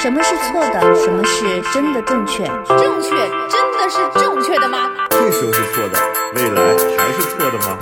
[0.00, 0.80] 什么是错的？
[0.94, 2.44] 什么是真的正确？
[2.68, 4.88] 正确真的是正确的吗？
[5.10, 5.98] 这时候是错的，
[6.36, 6.62] 未来
[6.96, 7.76] 还是错的吗？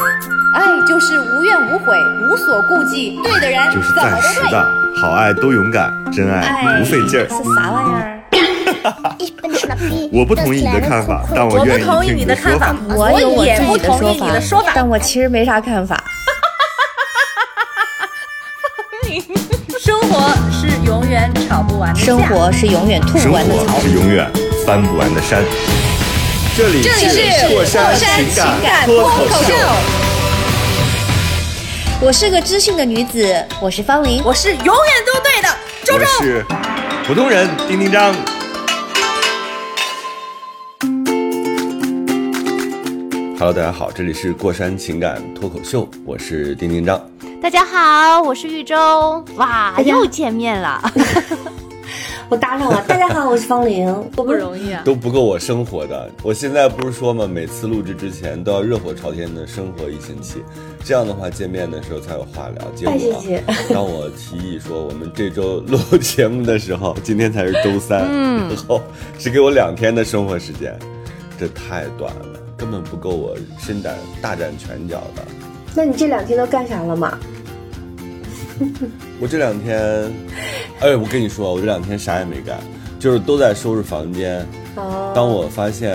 [0.55, 1.95] 爱就是无怨无悔，
[2.31, 3.93] 无所顾忌，对的人就是。
[3.95, 4.67] 暂时的，
[5.03, 7.29] 好爱都勇敢，真爱不费劲儿。
[7.29, 8.13] 是啥玩意儿？
[10.11, 14.73] 我不同意你的看法，但我愿意我不同意听你的看法的说法。，我有我也自己的不同意你的说法。
[14.75, 16.03] 但我其实没啥看法。
[21.35, 23.81] 吵不完的架生活是永远吐不完的槽活。
[23.81, 24.31] 是永远
[24.67, 25.43] 翻不完的山。
[26.57, 29.55] 这里这里是过山情感脱口秀，
[32.01, 34.23] 我是个知性的女子，我是方玲。
[34.25, 34.75] 我是永远
[35.07, 35.49] 都对的，
[35.85, 36.07] 周我周。
[36.23, 36.45] 是
[37.07, 38.15] 普通人丁丁张。
[43.39, 46.99] Hello，大家好，这里是过山情感脱口秀，我是丁丁张。
[47.41, 49.23] 大家好，我是玉州。
[49.37, 50.83] 哇，又见面了。
[52.29, 52.83] 我打扰了。
[52.89, 53.87] 大家好，我是方玲。
[54.17, 54.83] 多不容易啊！
[54.85, 56.11] 都不够我生活的。
[56.23, 60.43] 我现在不是说嘛，每次录制之前都要热火朝天的生活一星期，
[60.85, 62.69] 这样的话见面的时候才有话聊。
[62.75, 63.23] 结果
[63.73, 68.81] 当我提议说我们这周录节目的时候，今天才是周三，嗯然后
[69.19, 70.77] 只给我两天的生活时间，
[71.39, 75.23] 这太短了，根本不够我伸展大展拳脚的。
[75.77, 77.19] 那你这两天都干啥了嘛？
[79.21, 79.79] 我这两天，
[80.81, 82.59] 哎，我跟你说，我这两天啥也没干，
[82.99, 84.41] 就是都在收拾房间。
[84.77, 85.95] 哦，当我发现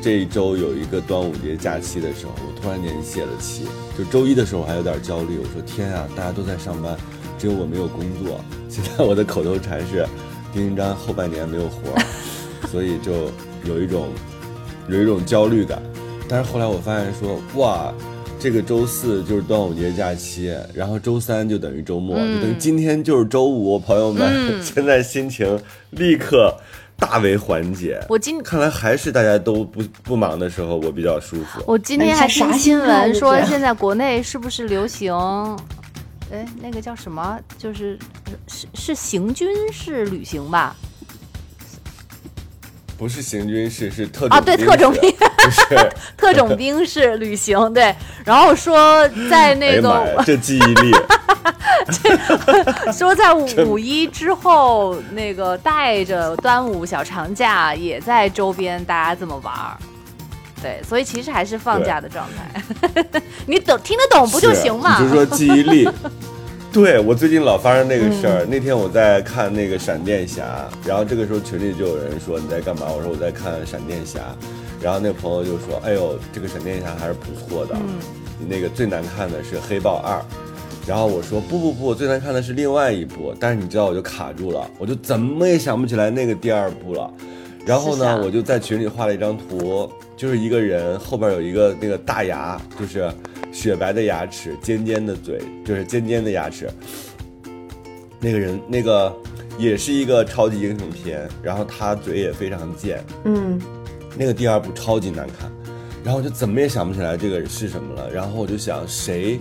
[0.00, 3.66] 这一周有一个端午节假期的时候，我突然间泄了气。
[3.98, 6.96] 就周一的时候我还有点焦虑，我说天啊，大家都在上班，
[7.38, 8.40] 只有我没有工作。
[8.70, 10.06] 现在我的口头禅是
[10.54, 11.94] 丁丁章后半年没有活，
[12.72, 13.30] 所以就
[13.64, 14.08] 有一种
[14.88, 15.82] 有一种焦虑感。
[16.26, 17.92] 但是后来我发现说，哇。
[18.42, 24.28] 这个周四就是端午节假期，然后周三就等于周末，就等于今天就是周五，朋友们，
[24.60, 25.56] 现在心情
[25.90, 26.52] 立刻
[26.96, 28.04] 大为缓解。
[28.08, 31.62] 我今看来还是大家都不不忙的时候，我比较舒服。
[31.68, 35.14] 我今天还听新闻说，现在国内是不是流行？
[36.32, 37.38] 哎，那个叫什么？
[37.56, 37.96] 就是
[38.48, 40.74] 是是行军式旅行吧？
[42.98, 45.14] 不是行军式，是特种啊，对，兵特种兵。
[46.16, 47.94] 特种兵式旅行，对。
[48.24, 50.92] 然后说在哎那个，这记忆力，
[51.90, 59.76] 这说在五一之后，那个带着端午小长假，也在周边大家这么玩儿。
[60.62, 62.62] 对，所以其实还是放假的状态。
[63.46, 65.00] 你懂听得懂不就行嘛？
[65.00, 65.88] 你就说记忆力。
[66.72, 70.42] 对我最近老发生那个事嗯儿，那天我在看那个闪电侠，
[70.86, 72.86] 然后这个时候群里就有人说你在干嘛？
[72.88, 74.20] 我说我在看闪电侠，
[74.82, 77.98] 然后那个朋友就说：“哎呦，这个闪电侠还是不错的，嗯
[78.48, 80.20] 那个最难看的是黑豹二。”
[80.84, 87.08] 然后我说：“不不不，最难看的是另外一部。”但是你知道，我就卡住了，我就怎么也想不起来那个第二部了。
[87.64, 93.08] 然后呢，我就在群里画了一张图，就是一个人后边有一个那个大牙，就是
[93.52, 96.68] 雪白的牙齿，尖尖的嘴，就是尖尖的牙齿。
[98.18, 99.14] 那个人那个
[99.58, 103.60] 也是一个超级英雄片，然后他嘴也非常贱，嗯，
[104.16, 105.50] 那个第二部超级难看，
[106.04, 109.40] 然后我就怎么也想不起来这个是什么了，然后我就想谁，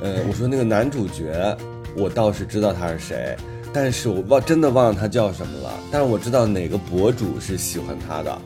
[0.00, 1.56] 呃，我说那个男主角，
[1.96, 3.36] 我倒是知道他是谁，
[3.72, 8.38] 但是我忘真的忘了他叫什么了，但是我知道哪个博主是喜欢他的，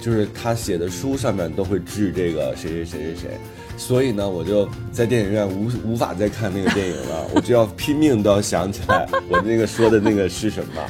[0.00, 3.38] 就是他写的书上面都会致这个谁谁谁谁谁，
[3.76, 10.82] 所以呢，我就在电影院无无法再看那个电影了，我就要拼命都要想起来我那个说的那个是什么。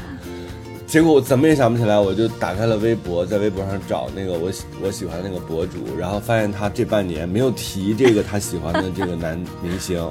[0.88, 10.10] 结果我怎么也想不起来，我就打开了微博，在微博上找那个 我喜我喜欢那个博主，然后发现他这半年没有提这个他喜欢的这个男明星，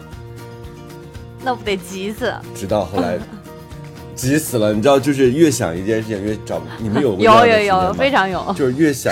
[1.43, 2.31] 那不得急死？
[2.53, 3.17] 直到后来
[4.15, 4.71] 急死了。
[4.71, 8.53] 你知道，就是越想一件事情越找不，你们有过这有有有，非常有。
[8.55, 9.11] 就是越想，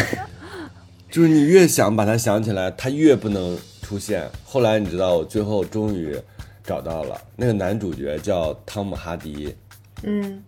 [1.10, 4.30] 就是你越想把他想起来，他越不能出现。
[4.44, 6.16] 后来你知道，我最后终于
[6.64, 9.56] 找到了那个男主角叫汤姆哈迪，
[10.04, 10.40] 嗯，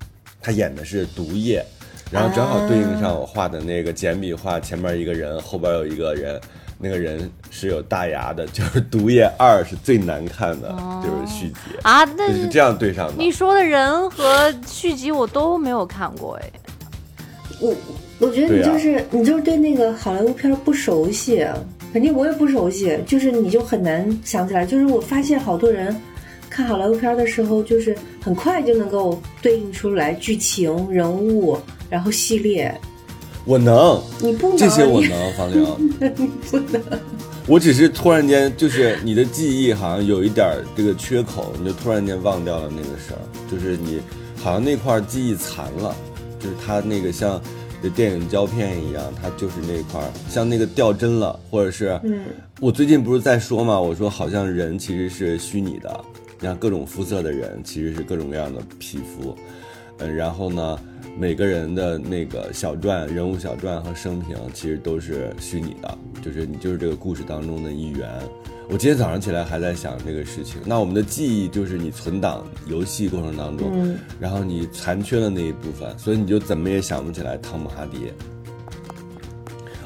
[0.41, 1.63] 他演的是毒液，
[2.11, 6.39] 然后正好对应上我画的那个简笔画，前面一个人，后边有一个人，
[6.79, 10.69] 那个人是有大牙的，就是毒液二是最难看的，
[11.03, 13.31] 就是续集，啊，那就是这样对上的你。
[13.31, 16.51] 说的人和续集我都没有看过哎。
[17.59, 17.73] 我
[18.19, 21.43] 我觉得你就是、你就是对那个好莱坞片不熟悉，
[21.91, 24.63] 肯定我也不熟悉，就是你就很难想起来。
[24.63, 25.99] 就是我发现好多人
[26.57, 31.55] 看好莱坞片儿的时候，就是很快就能够对应出来剧情、人物，
[31.87, 32.75] 然后系列。
[33.45, 35.63] 我能，你不能，这些我能， 房玲。
[36.15, 36.81] 你不能。
[37.45, 43.21] 我只是突然间，就是你的记忆好像有一点儿这个缺口，你就突然间忘掉了那个事儿。
[43.51, 44.01] 就是你
[44.35, 45.95] 好像那块记忆残了，
[46.39, 47.39] 就是它那个像
[47.83, 52.25] 这电影胶片一样，它就是那块儿像那个掉帧了，或者是，嗯，
[52.59, 56.03] 我最近不是在说嘛，我说好像人其实是虚拟的，
[56.41, 59.35] 像各种肤色的人其实是各种各样的皮肤，
[59.99, 60.79] 嗯，然后呢，
[61.17, 68.07] 每个人的那个小传、人物小传和生平其实都是虚拟的，就是你就是这个故事当中的一员。
[68.69, 70.59] 我今天早上起来还在想这个事情。
[70.65, 78.11] 那我们的记忆就是你存档游戏过程当中，嗯然后你残缺的那一部分，所以你就怎么也想不起来汤姆哈迪。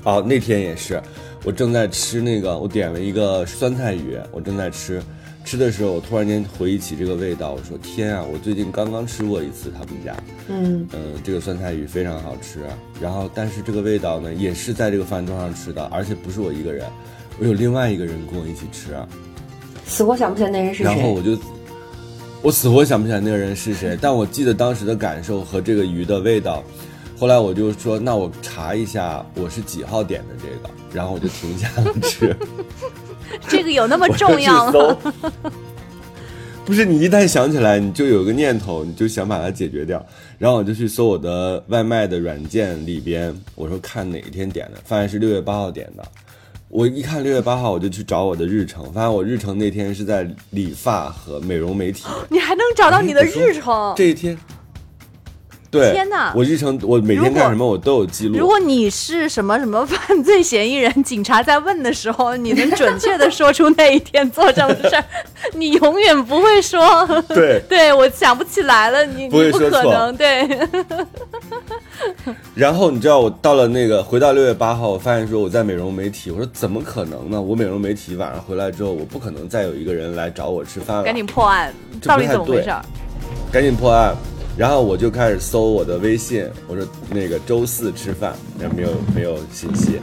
[0.04, 1.00] 哦，那天也是，
[1.44, 5.00] 我正在吃那个，我点了一个酸菜鱼，我正在吃，
[5.44, 10.16] 吃的时候我突然间回忆起这个味道，我说天啊，我最近刚刚吃过一次他们家，
[10.48, 12.60] 嗯嗯，这个酸菜鱼非常好吃，
[13.02, 16.88] 然后但是这个味道呢，也是在这个饭桌上吃的，而且不是我一个人，
[17.38, 18.96] 我有另外一个人跟我一起吃，
[19.86, 20.86] 死活想不起来那人是谁。
[20.86, 21.38] 然后我就，
[22.42, 26.64] 我死活想不起来那个人是谁，但我记得当时的感受和这个鱼的味道。
[27.20, 32.36] 后来我就说，那我查一下我是几号点的这个，然后我就停下了吃。
[33.48, 34.98] 这个有那么重要吗？
[36.63, 40.06] 不是你一旦想起来，你就有个念头，你就想把它解决掉。
[40.38, 46.04] 然后我就去搜我的外卖的软件里边，我说看哪一天点的，发现是六月八号点的。
[46.69, 52.06] 我一看六月八号，我就去找我的日程，发现我日程那天是在理发和美容美体。
[52.30, 53.94] 你还能找到你的日程？
[53.98, 54.38] 这一天，
[55.71, 58.38] 对，天哪我日程我每天干什么我都有记录。
[58.38, 65.03] 如果你是什么什么犯罪嫌疑人，警察在问的时候，你能准确的说出那一天做什么事儿，
[65.56, 67.07] 你永远不会说。
[67.29, 70.45] 对，对，我想不起来了，你不会你不说错可能，对，
[72.53, 77.41] 然后你知道我到了那个回到六月八号，我发现说我在美容美体，我说怎么可能呢？
[77.41, 81.73] 我美容美体晚上回来之后，我不可能再有一个人来找我吃饭了，赶紧破案，
[82.03, 82.83] 到底怎么回事儿？
[83.53, 84.13] 赶紧破案。
[84.57, 89.94] 然后我就开始搜我的微信，我说那个周四吃饭，也没有没有信息；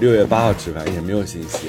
[0.00, 1.68] 六月八号吃饭也没有信息，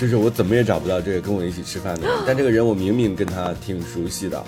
[0.00, 2.16] 就是我怎么也找不到这个跟我一起吃饭的人。
[2.26, 4.42] 但这个人我明明跟他挺熟悉的，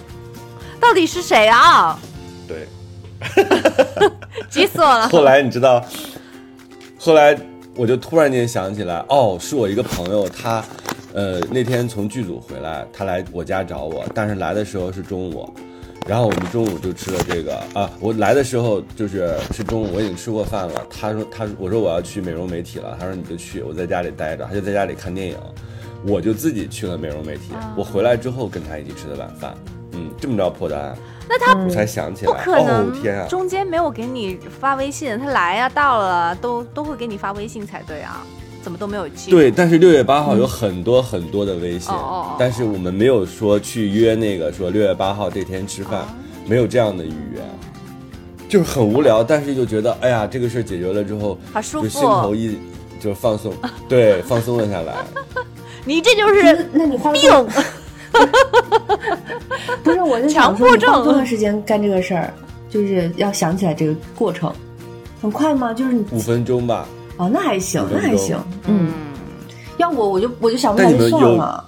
[0.80, 1.98] 到底是谁啊？
[2.46, 2.66] 对。
[4.48, 5.08] 急死我了！
[5.10, 5.84] 后来你知道，
[6.96, 7.36] 后来
[7.74, 10.64] 我就突然间想起来，哦，是我一个朋友，他，
[11.12, 15.52] 呃，那天从剧组回来，他来我家找我，但是来的时候是中午，
[16.08, 17.54] 然后我们中午就吃了这个。
[17.74, 20.86] 啊，我来的时候就是是中午，我已经吃过饭了。
[20.88, 25.36] 他说他我说我要去美容美体了，他说你就去，我在家里待着，他就在家里看电影，
[26.06, 27.52] 我就自己去了美容美体。
[27.76, 29.54] 我回来之后跟他一起吃的晚饭，
[29.92, 30.96] 嗯，这么着破的案，
[31.28, 32.32] 那他我才想起来。
[32.32, 33.26] 不来，可能哦天啊！
[33.28, 38.24] 中间没有给你发微信，他来呀、到了都都会给你发微信才对啊，
[38.62, 39.30] 怎么都没有记？
[39.30, 46.06] 对，但是六月八号有很多很多的微信，哦哦哦但是我们没有说去约那个说六月八号这天吃饭，
[46.46, 47.40] 没有这样的预约，
[48.48, 52.34] 就是很无聊，但是就觉得哎呀，这个事儿解决了之后，好舒就心头。
[52.34, 52.58] 一
[53.00, 53.54] 就放松，
[53.88, 54.96] 对，放松了下来。
[55.86, 57.30] 你这就是那你病，
[59.84, 62.34] 不是我就想说，强迫症你花多长时间干这个事儿？
[62.68, 64.52] 就是要想起来这个过程，
[65.22, 65.72] 很快吗？
[65.72, 66.88] 就是你五分钟吧，
[67.18, 68.36] 哦，那还行那还行，
[68.66, 68.92] 嗯。
[69.76, 71.64] 要我我就我就想不起来就算了。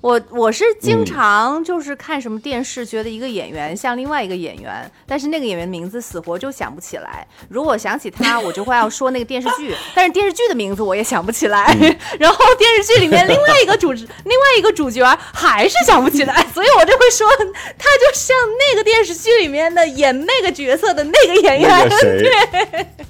[0.00, 7.26] 我我是经嗯常就是看什么电视，觉得一个演员像另外一个演员，但是那个演员名字死活就想不起来。
[7.50, 11.76] 如果想起他，我就会要说那个电视剧，但是电视剧的名字我也想不起来。
[11.82, 15.04] 嗯 然后电视剧里面另外一个主另外一个主角
[15.34, 17.28] 还是想不起来，所以我就会说
[17.76, 18.34] 他就像
[18.70, 21.88] 那个电视剧里面的演那个角色的那个演那员。
[21.90, 22.30] 个谁，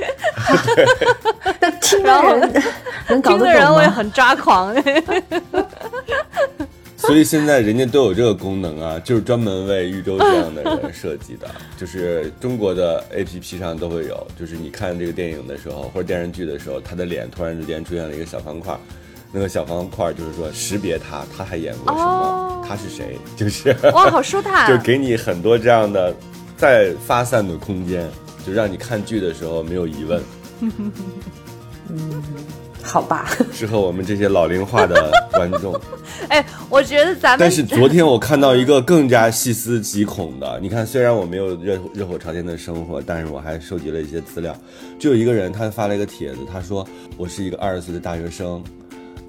[1.60, 2.62] 那听然后的人
[3.08, 3.88] 能搞听的人我也？
[3.88, 4.74] 很抓狂。
[6.96, 18.78] 所以现在人家都有这个功能啊，就是专门为豫州这样的人 设计的，就是中国的 A P P 上都会有，就是你看这个电影的时候或者电视剧的时候，他的脸突然之间出现了一个小方块，
[19.32, 24.70] 那个小方块就是说识别他，他还演过什么，哦他是谁，就是哇，好舒坦！
[24.70, 26.14] 就给你很多这样的
[26.56, 28.06] 再发散的空间，
[28.46, 30.22] 就让你看剧的时候没有疑问，
[32.82, 35.78] 好吧， 适合我们这些老龄化的观众。
[36.28, 44.56] 哎，我觉得咱们但是昨天我看到一个更加细思极恐的，你看，虽然我没有热热火朝天的生活，但是我还收集了一些资料。
[44.98, 48.62] 就有一个人，他发了一个帖子，他说我是一个二十岁的大学生，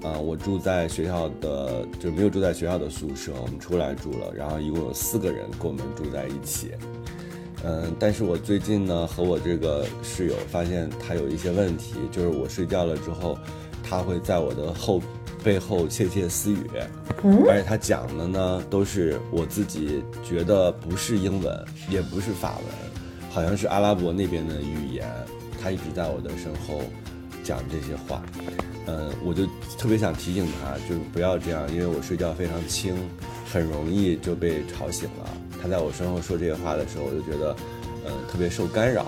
[0.02, 6.72] 啊、我住在学校的，就是没有住在学校的宿舍，我们出来住了，然后一共有四个人跟我们住在一起。
[7.64, 13.38] 嗯，但是我最近呢和我这个室友发现他有一些问题，就是我睡觉了之后，
[13.82, 15.00] 他会在我的后
[15.44, 16.70] 背后窃窃私语，
[17.22, 17.44] 嗯？
[17.48, 25.08] 而且他讲的呢都是我自己觉得不是英文，也不是法文，好像是阿拉伯那边的语言，
[25.60, 26.82] 他一直在我的身后
[27.44, 28.22] 讲这些话，
[28.86, 29.46] 嗯，我就
[29.78, 32.94] 特别想提醒他，就是不要这样，因为我睡觉非常轻，
[33.52, 35.30] 很容易就被吵醒了。
[35.62, 37.56] 他在我身后说这些话的时候，我就觉得，
[38.06, 39.06] 嗯，特别受干扰。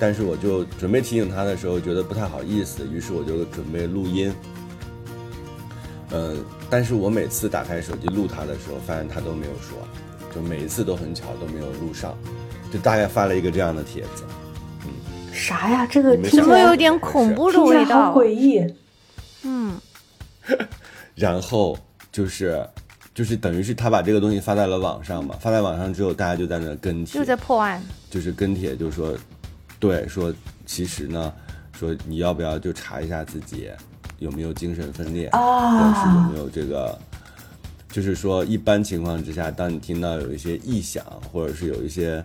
[0.00, 4.34] 但是我就准备提醒他的时候，觉得不太好意思，于是我就准备录音。
[6.10, 6.36] 呃，
[6.68, 9.78] 但是我每次打开手机录他的时候，发现他都没有说，
[10.34, 12.16] 就每一次都很巧都没有录上，
[12.72, 14.24] 就大概发了一个这样的帖子。
[14.84, 14.90] 嗯
[15.32, 15.86] 啥呀？
[15.86, 18.20] 这个听着有点恐怖的听起来味道好？
[18.20, 18.74] 诡异。
[19.42, 19.76] 嗯，
[21.14, 21.78] 然后
[22.12, 22.64] 就是，
[23.14, 27.80] 就是等于是他把这个东西发在了网上嘛，发在网上之后，大家就在那跟帖就，在破案。
[28.10, 29.16] 就是跟帖，就说，
[29.78, 30.34] 对，说
[30.66, 31.32] 其实呢，
[31.78, 33.70] 说你要不要就查一下自己
[34.18, 35.38] 有没有精神分裂，啊
[35.70, 36.98] 或者是有没有这个，
[37.88, 42.22] 就是说一般情况之下，当你听到有一些异响，或者是有一些。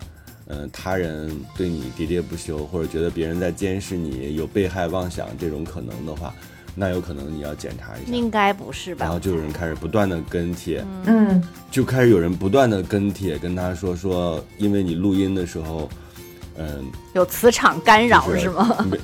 [0.52, 6.34] 嗯，他人对你喋喋不休，或者觉得别人在监视你，有被害妄想这种可能的话，
[6.74, 8.12] 那有可能你要检查一下。
[8.12, 9.04] 应该不是吧？
[9.04, 15.88] 然后就有人开始不断的跟帖，嗯，就开始有人不断的跟帖，跟他说说，因为你录音的时候，
[16.56, 16.84] 嗯，
[17.14, 18.86] 有磁场干扰就是吗？
[18.90, 18.98] 没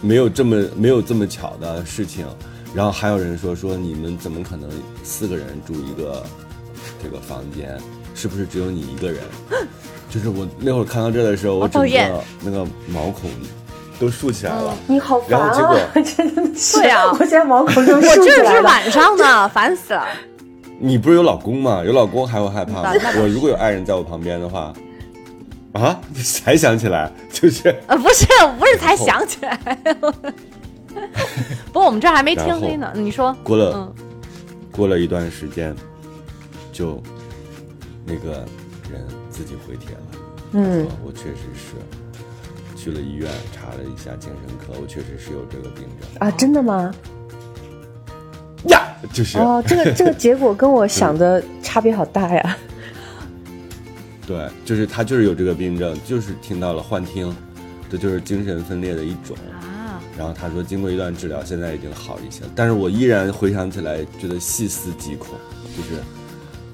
[0.00, 2.26] 没有这么没有这么巧的事情，
[2.74, 4.70] 然后还有人说说你们怎么可能
[5.02, 6.24] 四个人住一个
[7.02, 7.78] 这个房间？
[8.16, 9.20] 是不是只有你一个人？
[10.08, 13.28] 就是我那会儿看到这的时候，我整个那个毛孔
[13.98, 14.74] 都竖起来了。
[14.86, 15.68] 你好烦然后结啊！
[15.92, 18.60] 果 真的是，对啊我现在毛孔都我竖起这是。
[18.62, 20.04] 晚上呢，烦死了。
[20.80, 21.82] 你不是有老公吗？
[21.84, 22.92] 有老公还会害怕吗？
[23.20, 24.72] 我如果有爱人在我旁边的话，
[25.72, 28.26] 啊，你才想起来， 就是呃，不是，
[28.58, 29.58] 不是才想起来。
[31.72, 32.92] 不过我们这还没天黑呢。
[32.94, 33.92] 你说，过了、嗯
[34.70, 35.72] 过了一段时间，
[36.72, 37.00] 就
[38.04, 38.44] 那个
[38.92, 40.00] 人自己回帖了，
[40.54, 41.76] 嗯我确实是
[42.84, 46.94] 去了医院查了一下精神科，我确实是有这个病症啊，真的吗？
[48.64, 52.58] 呀，就是、哦，这个这个结果跟我 想的差别好大呀。
[54.28, 57.34] 对，就是他就是有这个病症，就是听到了幻听，
[57.90, 59.34] 这就是精神分裂的一种。
[59.50, 62.50] 啊，然后他说，经过一段治疗，现在已经好一些了。
[62.54, 65.30] 但是我依然回想起来，觉得细思极恐，
[65.74, 66.02] 就是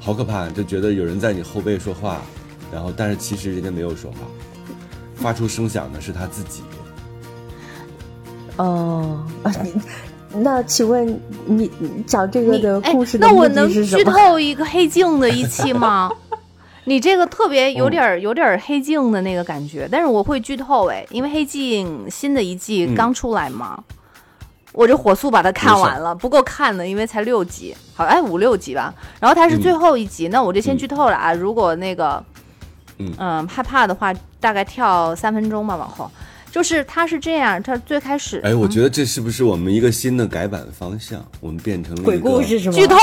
[0.01, 2.21] 好可怕，就觉得有人在你后背说话，
[2.73, 4.19] 然后但是其实人家没有说话，
[5.21, 6.63] 发出声响的是他自己。
[8.57, 9.73] 哦，啊，你
[10.41, 11.07] 那请问
[11.47, 14.05] 你你讲这个的故事，的那我能剧？
[14.05, 16.11] 透一个黑镜的一期吗？
[16.85, 23.83] 你这个特别有点儿有点儿黑镜的那个感觉，但是我会剧透哎，因为黑镜新的一季嗯刚出来嘛，
[24.73, 32.23] 我就火速把它看完了，不够看的，因为才六集，好哎五六集吧，然后它是最后一集，那我就先剧透了啊，如果那个
[33.19, 33.47] 嗯。
[33.49, 36.11] 害怕的话，大概跳三分钟吧，往后。
[36.53, 41.25] 就是他是这样，他最开始哎，我觉得这是不是我们一个新的改版方向？
[41.39, 42.75] 我们变成了一个鬼故事是吗？
[42.75, 42.97] 剧透，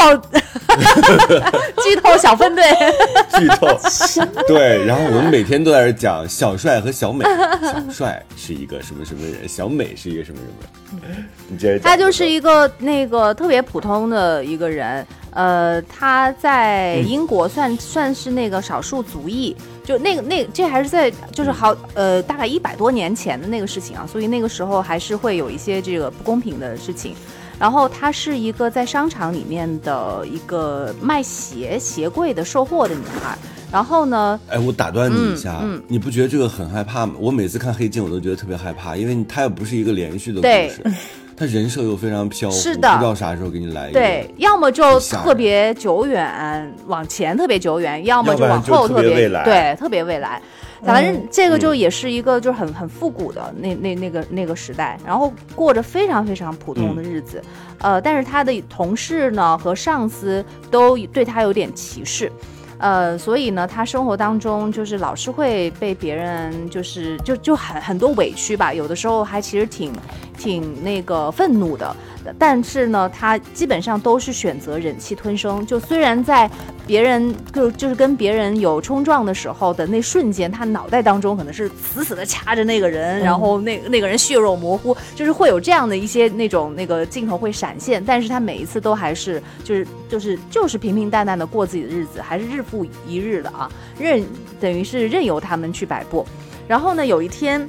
[1.81, 2.65] 剧透小分队，
[3.39, 3.67] 剧透，
[4.49, 7.23] 对，然后我们每天都在这讲小帅和小美，
[7.61, 11.79] 小帅是一个什么什么人，小美是一个什么什么人，你接着。
[11.79, 19.55] 他就是一个那个特别普通的一个人，呃，他在英国算、算是那个少数族裔，
[19.87, 27.15] 就那个那这还是在就是好呃大概一百多年前的那个事情啊，所以那个时候还是会有一些这个不公平的事情。
[27.57, 33.37] 然后她是一个在商场里面的一个卖鞋鞋柜的售货的女孩。
[33.71, 37.15] 然后呢，哎，我打断你一下，嗯嗯你不觉得这个很害怕吗？
[37.17, 40.83] 我每次看黑镜，我都觉得特别害怕，因为它又不是一个连续的故对事，
[41.37, 43.99] 它人设又非常飘忽，是的不知道啥时候给你来一个。
[43.99, 50.41] 对，要么就特别久远，往前特别久远，要么就往后特别别未来对，特别未来。
[50.83, 57.43] 反正这个就嗯也是一个就是很很复古的那那那个那个时代，然后过着非常非常普通嗯的日子，
[57.79, 62.31] 呃，但是他的同事呢和上司都对他有点歧视。
[62.79, 69.91] 呃，所以呢，他生活当中就是老是会被别人就是就就很很多委屈吧，有的时候还其实挺
[70.37, 71.95] 挺那个愤怒的，
[72.37, 75.65] 但是呢，他基本上都是选择忍气吞声。
[75.65, 76.49] 就虽然在
[76.85, 93.69] 别人就就是跟别人有冲撞的时候的那瞬间，他脑袋当中可能是死死的掐着那个人，然后那那个人血肉模糊，就是会有这样的一些那种那个镜头会闪现，但是他每一次都还是就是就是就是平平淡淡的过自己的日子，还是日复一日的啊，
[93.99, 94.25] 任
[94.59, 96.25] 等于是任由他们去摆布。
[96.67, 97.67] 然后呢，有一天。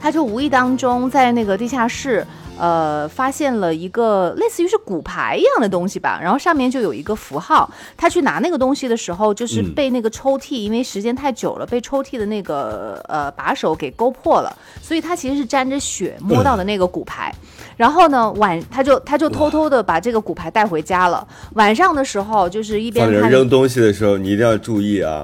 [0.00, 2.26] 他就无意当中在那个地下室，
[2.58, 7.70] 呃发现了一个类似于是骨牌一样的东西吧，然后上面就有一个符号。
[7.96, 17.34] 他去拿那个东西的时候，就是嗯被那个抽屉，因为时间太久了，被抽屉的那个呃把手给勾破了，所以他其实是沾着血摸到的那个骨牌。
[17.76, 21.26] 然后呢，晚他就他就偷偷的把这个骨牌带回家了。
[21.54, 25.22] 晚上的时候，就是一边看扔东西的时候，你一定要注意啊！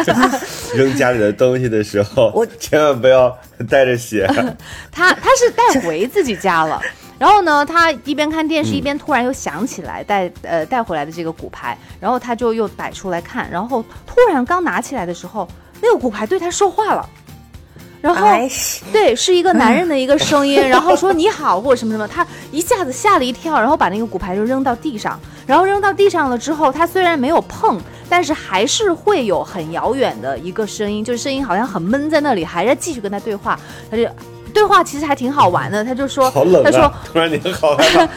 [0.74, 3.36] 扔家里的东西的时候，我千万不要
[3.68, 4.26] 带着血。
[4.92, 6.80] 他他是带回自己家了。
[7.18, 15.46] 然后呢，他一边看电视，一边突然又想起来带呃带回来的这个骨牌，然后他就又摆出来看，然后突然刚拿起来的时候，
[15.82, 17.06] 那个骨牌对他说话了，
[18.00, 18.48] 然后哎，
[18.92, 33.58] 对，是一个男人的一个声音， 然后说你好或者什么什么，他一下子吓了一跳，然后把那个骨牌就扔到地上，然后扔到地上了之后，他虽然没有碰，但是还是会有很遥远的一个声音，就是声音好像很闷在那里，还在继续跟他对话，
[33.90, 34.08] 他就
[34.54, 37.02] 对话其实还挺好玩的，他就说，好冷他说啊！
[37.04, 38.08] 突然间好害怕。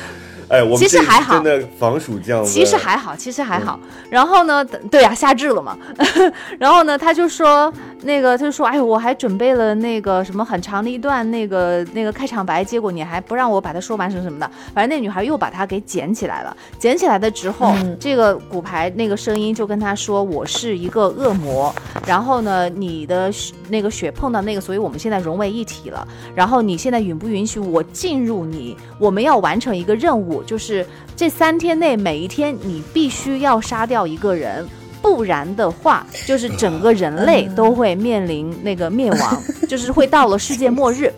[0.53, 2.45] 哎，我们其实还好真的防暑降温。
[2.45, 3.79] 其实还好，其实还好。
[4.07, 5.75] 然后呢，对呀、夏至了嘛。
[6.60, 14.48] 然后呢，他就说那个，他就说，哎，我还准备了那个什么很长的一段那个那个开场白，结果你还不让我把它说完什么什么的。
[14.75, 16.55] 反正那女孩又把它给捡起来了。
[16.77, 21.74] 捡起来的之后，这个骨牌那个声音就跟他说，我是一个恶魔。
[22.05, 26.07] 然后呢，你的血那个血碰到那个，所以我们现在融为一体了。
[26.36, 28.77] 然后你现在允不允许我进入你？
[29.00, 30.85] 我们要完成一个任务，就是
[31.15, 34.67] 这三天内每一天你必须要杀掉一个人。
[35.01, 41.12] 不然的话，就是整个人类都会面临那个灭亡， 就是会到了世界末日。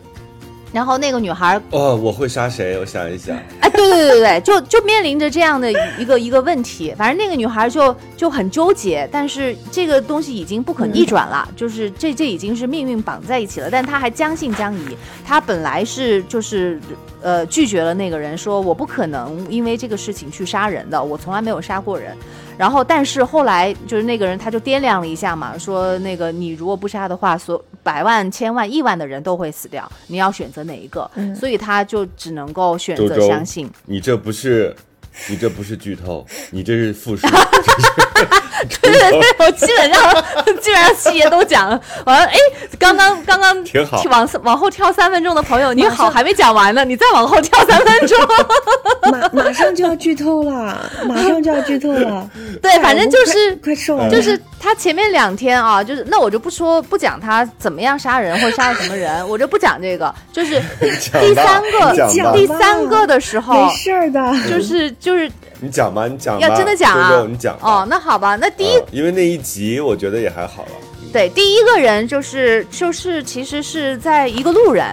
[0.75, 2.77] 然后那个女孩哦，我会杀谁？
[2.77, 6.93] 我想一想，哎，对对对对，就就面临着这样的一个一个问题。
[6.97, 13.69] 反正那个女孩就就很纠结，但是这个东西已经不可逆转了，就是这这已经是命运绑在一起了。
[13.71, 16.77] 但她还将信将疑，她本来是就是
[17.21, 22.13] 呃拒绝了那个人，说我不可能因为这个事情去杀人的，我从来没有杀过人。
[22.57, 31.09] 然后，但是后来就是那个人他就掂量了一下嘛，说那个你如果不杀的话，所百万、千万、亿万的人都会死掉，你要选择哪一个？
[31.35, 33.69] 所以他就只能够选择相信。
[33.85, 34.75] 你这不是，
[35.27, 37.27] 你这不是剧透，你这是复述。
[38.81, 40.23] 对对对，我基本上
[40.61, 41.79] 基本上细节都讲了。
[42.05, 42.37] 完了，哎，
[42.79, 48.17] 刚刚刚刚挺好往往后跳三分钟的朋友，你好，还没讲完呢，你再往后跳三分钟。
[49.11, 52.29] 马马上就要剧透了，马上就要剧透了。
[52.61, 60.11] 对，反正就是快快说完了，就是他前面两天啊，就是那我就不说不讲他怎么样杀人或者杀了什么人， 我就不讲这个。
[60.33, 64.19] 就是第三个第三个的时候没，事儿的。
[64.49, 66.47] 就是就是你讲吧，你讲吧。
[66.47, 67.23] 要真的讲啊。
[67.61, 70.71] 哦，那好吧，那第一嗯因为那一集我觉得也还好了。
[71.13, 74.87] 对，第一个人就是就是其实是在一个路人，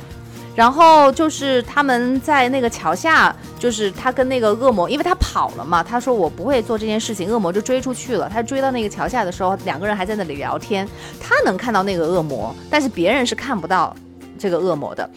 [0.54, 8.28] 然后就是他们在那个桥下，就是他跟那个恶魔，因为他跑了嘛，他说我不会做这件事情，恶魔就追出去了。
[8.28, 10.86] 他追到那个桥下的时候，两个人还在那里聊天，
[11.18, 13.96] 他能看到那个恶魔，但是别人是看不到
[14.38, 15.08] 这个恶魔的。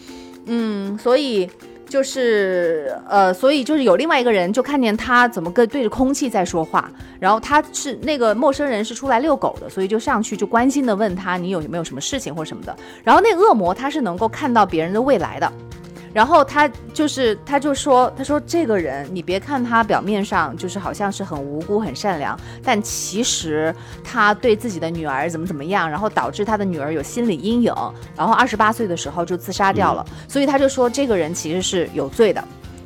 [0.46, 1.50] 嗯，所以
[1.96, 12.76] 就是呃，所以就是有另外一个人就看见他怎么跟对着空气在说话，然后他是那个陌生人是出来遛狗的，所以就上去就关心的问他你有没有什么事情或什么的。
[13.02, 15.50] 然后那恶魔他是能够看到别人的未来的，
[16.16, 27.74] 然后他就是他就说他说这个人你别看他表面上就是好像是很无辜很善良，但其实他对自己的女儿怎么怎么样，然后导致他的女儿有心理阴影，
[28.16, 32.42] 然后二十八岁的时候就自杀掉了，所以他就说这个人其实是有罪的。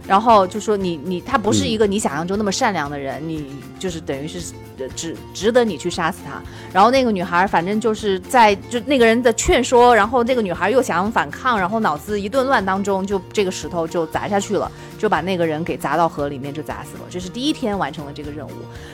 [0.10, 3.46] 然后就说你你他不是一个你想象中那么善良的人，你
[3.78, 6.42] 就是等于是呃值值得你去杀死他。
[6.74, 17.02] 然后那个女孩反正就是在就那个人的劝说，然后那个女孩又想反抗，然后脑子一顿乱当中，就这个石头就砸下去了，就把那个人给砸到河里面就砸死了。
[17.08, 18.52] 这是第一天完成了这个任务。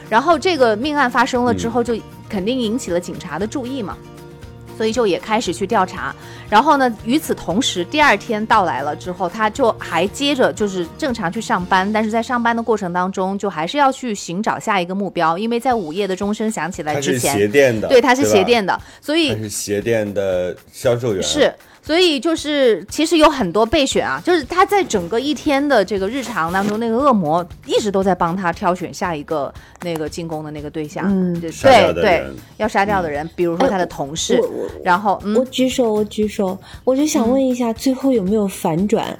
[0.10, 1.98] 然后这个命案发生了之后，就
[2.28, 3.98] 肯定引起了警察的注意嘛。
[4.78, 6.14] 所以就也开始去调查，
[6.50, 21.24] 然后呢，与此同时，第二天到来了之后，他就还接着就是正常去上班，但是在上班的过程当中，就还是要去寻找下一个目标，因为在午夜的钟声响起来他是之前，鞋店的，对，他是鞋，店的，所以他是鞋店的销售员。
[21.24, 21.54] 是，
[21.86, 32.26] 所以就是其实有很多备选啊，就是他在整个一天的这个日常当中，那个恶魔一直都在帮他挑选下一个那个进攻的那个对象，嗯对对
[32.58, 34.42] 要杀掉的人，比如说他的同事，
[34.84, 39.16] 然后嗯我，举手，我举手，我就想问一下，最后有没有反转？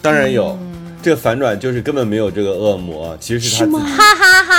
[0.00, 0.56] 当然有。
[0.60, 3.76] 嗯这个反转就是根本没有这个恶魔，其实是他自己。
[3.76, 4.51] 哈哈哈哈！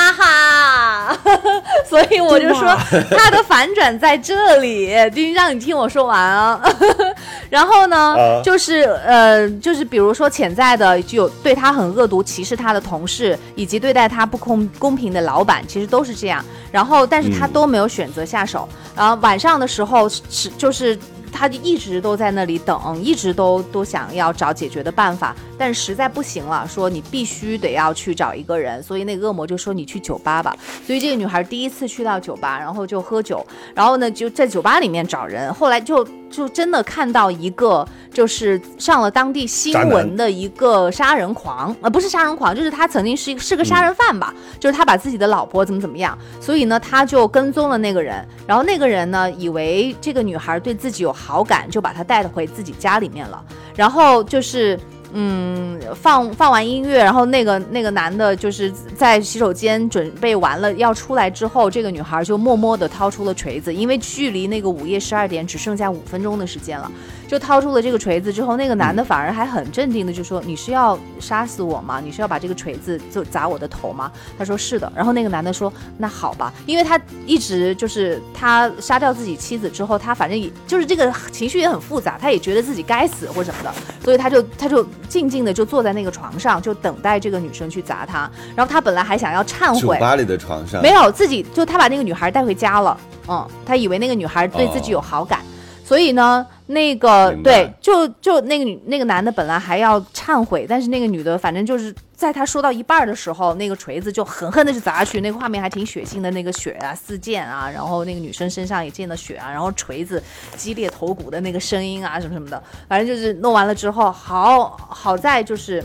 [1.94, 2.76] 所以我就说
[3.12, 6.60] 他的反转在这里， 丁让你听我说完啊。
[7.52, 16.44] 然后呢，啊就是呃，就是比如说潜在的就有对他很恶毒、歧视他的同事，以及对待他不公公平的老板，其实都是这样。
[16.72, 18.68] 然后，但是他都没有选择下手。
[18.96, 20.98] 然后晚上的时候是就是。
[21.34, 30.56] 他就一直都在那里等，一直都都想要找解决的办法，但实在不行了，说你必须得要去找一个人，所以那个恶魔就说你去酒吧吧。
[30.86, 53.40] 所以这个女孩第一次去到酒吧，然后就喝酒，然后呢就在酒吧里面找人，后来就就真的看到一个就是上了当地新闻的一个杀人狂，呃不是杀人狂，就是他曾经是一个是个杀人犯吧，就是他把自己的老婆怎么怎么样，所以呢他就跟踪了那个人，然后那个人呢以为这个女孩对自己有好感，就把她带回自己家里面了，
[53.76, 54.80] 然后就是。
[55.16, 66.92] 嗯，放放完音乐，然后那个那个男的就是在洗手间准备完了要出来之后，这个女孩就默默地掏出了锤子，因为距离那个午夜十二点只剩下五分钟的时间了，
[67.28, 72.00] 就掏出了这个锤子之后，那个男的反而还很镇定的就说：“你是要杀死我吗？
[72.04, 84.86] 你是要把这个锤子就砸我的头吗？”他说：“是的。”然后那个男的说：“那好吧，因为他一直就是他杀掉自己妻子之后，他反正也就是这个情绪也很复杂，他也觉得自己该死或什么的，所以他就他就。
[85.08, 88.28] 静静的就坐在那个床上，就等待这个女生去砸他。
[88.56, 92.98] 然后他本来还想要忏悔，酒吧里的床上没有自己，就他把那个女孩带回家了。
[93.28, 95.42] 嗯，他以为那个女孩对自己有好感，
[95.86, 110.22] 所以呢，那个对，就就那个女那个男的本来还要忏悔，但是那个女的反正就是在他说到一半的时候，那个锤子就狠狠的就砸下去，那个画面还挺血腥的，那个血啊四溅啊，然后那个女生身上也溅了血啊，然后锤子
[110.56, 115.84] 激烈头骨的那个声音啊什么什么的，反正就是弄完了之后，好好在就是。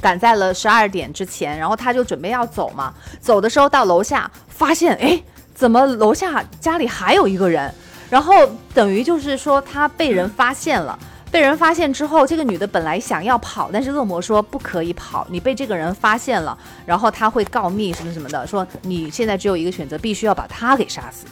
[0.00, 2.94] 赶在了十二点之前，然后他就准备要走嘛。
[3.20, 5.20] 走的时候到楼下，发现哎，
[5.56, 7.74] 怎么楼下家里还有一个人？
[8.10, 8.34] 然后
[8.74, 10.98] 等于就是说他被人发现了。
[11.30, 21.26] 被人发现之后，这个女的本来想要跑，但是恶魔说不可以跑，你被这个人发现了，然后他会告密什么什么的，说你现在只有一个选择，必须要把他给杀死。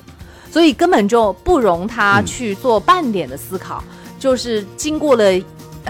[0.51, 3.83] 所以根本就不容他去做半点的思考，
[4.19, 5.25] 就是经过了。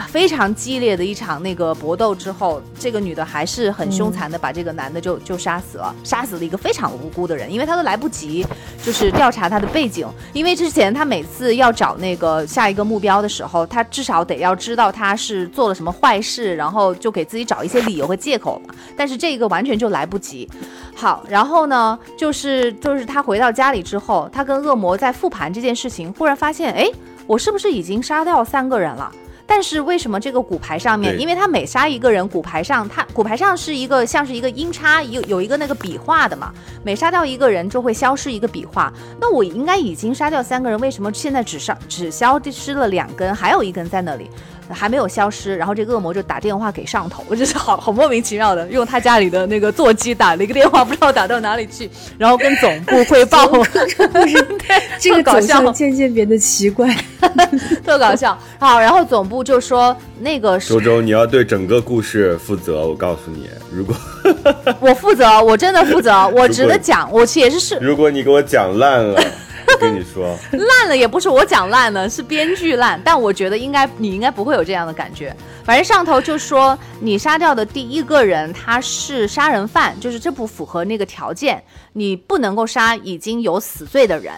[0.09, 8.47] 非常激烈的一场那个搏斗之后，这个女的还是很凶残的把这个男的就就杀死了，杀死了一个非常无辜的人，因为他都来不及
[8.83, 18.75] 就是调查他的背景，因为之前他每次要找那个下一个目标的时候，他至少得要知道他是做了什么坏事，然后就给自己找一些理由和借口嘛。
[18.97, 20.49] 但是这个完全就来不及。
[20.95, 26.87] 好，然后呢，就是就是他回到家里之后，他跟恶魔在复盘这件事情，忽然发现，哎，
[27.27, 29.13] 我是不是已经杀掉三个人了？
[29.47, 31.19] 但是为什么这个骨牌上面？
[31.19, 36.53] 因为他每杀一个人，骨牌上他骨牌上是一个像是一个音叉，有有一个那个笔画的嘛。
[36.83, 38.93] 每杀掉一个人就会消失一个笔画。
[39.21, 44.29] 那我应该已经杀掉三个人，为什么现在只杀只消失了两根，还有一根在那里？
[44.71, 53.47] 还没有消失，然后这个恶魔就打电话给上头，我就是好好莫名其妙的用他家里的那个座机打了一个电话，不知道打到哪里去，然后跟总部汇报。
[53.97, 54.47] 这不是
[54.99, 56.95] 这个走向渐渐变得奇怪，
[57.85, 58.37] 特搞笑。
[58.59, 62.87] 好，然后总部就说那个周周，你要对整个故事负责。
[62.87, 63.95] 我告诉你，如果
[64.81, 67.77] 我负责，我真的负责，我值得讲，我也是是。
[67.81, 69.23] 如果你给我讲烂了。
[69.79, 73.01] 跟你说，烂了也不是我讲烂了，是编剧烂。
[73.05, 75.35] 但我觉得应该，你应该不会有这样的感觉。
[75.65, 81.63] 反正上头就说你杀掉的第一个人他是杀人犯，就是这不符合那个条件，
[81.95, 84.33] 你不能够杀已经有死罪的人。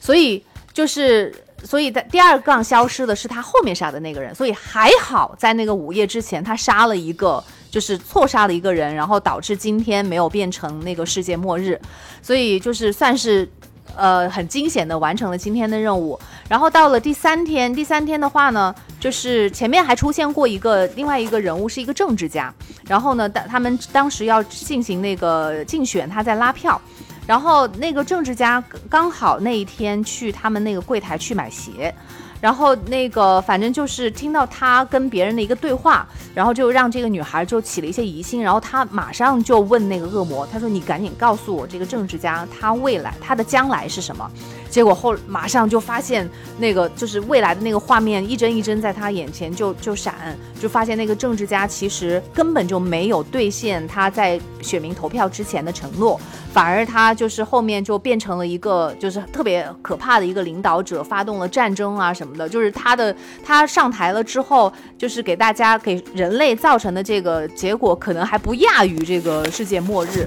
[0.00, 4.34] 所以就是，所以在第二杠消失的是他后面杀的那个人。
[4.34, 11.80] 所以还好，在那个午夜之前，他杀了一个，就是错杀了一个人，然后导致今天没有变成那个世界末日。
[12.20, 13.48] 所以就是算是。
[13.94, 16.18] 呃，很惊险的完成了今天的任务，
[16.48, 22.52] 然后到了第三天，第三天的话呢，就是前面还出现过一个另外一个人物，是一个政治家，
[22.86, 26.80] 然后呢，他们当时要进行那个竞选，他在拉票，
[27.26, 31.94] 然后那个政治家刚好那一天去他们那个柜台去买鞋。
[32.42, 44.28] 然后那个反正就是听到他跟别人的一个对话，然后就让这个女孩就起了一些疑心，然后他马上就问那个恶魔，他说：“你赶紧告诉我这个政治家他未来他的将来是什么？”
[44.72, 46.26] 结果后马上就发现
[46.58, 50.14] 那个就是未来的那个画面一帧一帧在他眼前就就闪，
[50.58, 56.18] 就发现那个政治家其实根本就没有兑现他在选民投票之前的承诺。
[56.54, 62.48] 反而他就是后面就变成了一个就是特别可怕的一个领导者，发动了战争啊什么的。
[62.48, 70.26] 就是他的他上台了之后，就是给大家给人类造成的这个结果，可能还不亚于这个世界末日。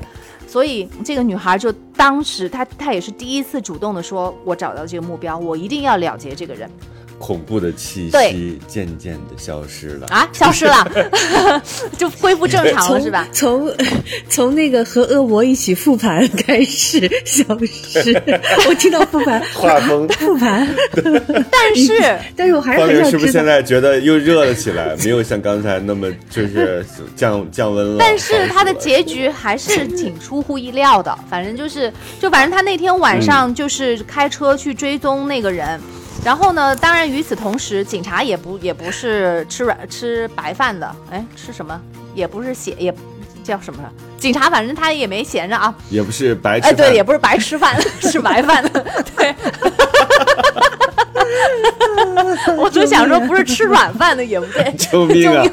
[0.55, 6.71] 所以这个女孩就当时她她也是第一次主动的说，我找到这个目标，我一定要了结这个人。
[7.17, 10.07] 恐怖的气息渐渐的消失了。
[10.07, 10.87] 啊，消失了，
[11.97, 13.27] 就恢复正常了是吧？
[13.33, 13.71] 从
[14.29, 18.13] 从那个和恶魔一起复盘开始消失，
[18.67, 20.67] 我听到复盘画风，复盘，
[21.49, 23.45] 但是但是我还是方很想是不是现。
[23.45, 24.95] 在觉得又热了起来？
[25.03, 26.83] 没有像刚才那么就是
[27.15, 27.97] 降降温了。
[27.99, 35.79] 但是他的结局还是挺出乎意料的，反正就是，就反正他那天晚上就是开车去追踪那个人，
[36.25, 41.79] 然后呢，当然与此同时，警察也不也不是吃软吃白饭的，哎，吃什么？
[42.15, 42.93] 也不是写，也
[43.43, 43.91] 叫什么了？
[44.17, 48.85] 警察反正他也没闲着啊，也不是白吃哎，对， 也不是白吃饭，是白饭的，
[49.15, 49.35] 对。
[52.57, 55.43] 我就想说，不是吃软饭的也不对， 救命啊！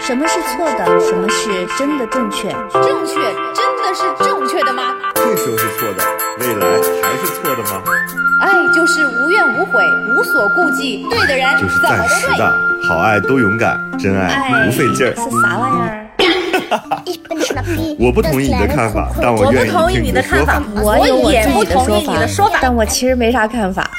[0.00, 0.84] 什么是错的？
[1.00, 2.48] 什么是真的正确？
[2.72, 3.14] 正确
[3.54, 4.96] 真的是正确的吗？
[5.30, 6.02] 这时候是错的，
[6.40, 6.66] 未来
[7.00, 7.80] 还是错的吗？
[8.40, 11.98] 爱就是无怨无悔，无所顾忌，对的人就是怎么都对。
[11.98, 12.52] 暂时的，
[12.88, 15.14] 好爱都勇敢，真爱不费劲儿。
[15.14, 16.08] 是啥玩意儿？
[18.00, 20.98] 我不同意你的看法，但我我愿意不同意听你的看法的说法。，我
[21.30, 22.58] 也不同意己的说法，你的说法。
[22.60, 23.88] 但我其实没啥看法。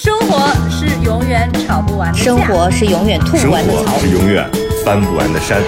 [0.00, 2.24] 生活是永远吵不完的架。
[2.24, 4.00] 生活是永远吐生不完的草活。
[4.00, 4.50] 是永远
[4.84, 5.62] 翻不完的山。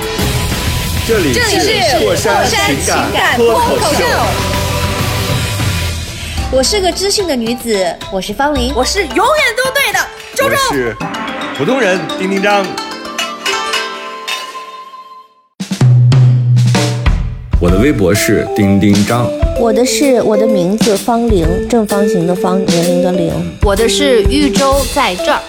[1.06, 4.04] 这里是过山情情感脱口秀，
[6.50, 8.72] 我是个知性的女子，我是方玲。
[8.74, 9.98] 我是永远都对的
[10.34, 10.56] 周我周。
[10.72, 10.96] 是
[11.58, 12.64] 普通人丁丁张。
[17.60, 23.30] 我的微博是丁丁张，我的是我的名字方玲，正方形的方，年龄的龄。
[23.62, 25.42] 我的是豫州在这儿。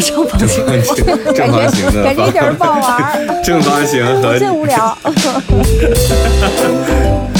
[0.00, 0.38] 正方
[0.84, 1.04] 形，
[1.34, 4.96] 正方形的 方，不好玩， 正方形和最无聊。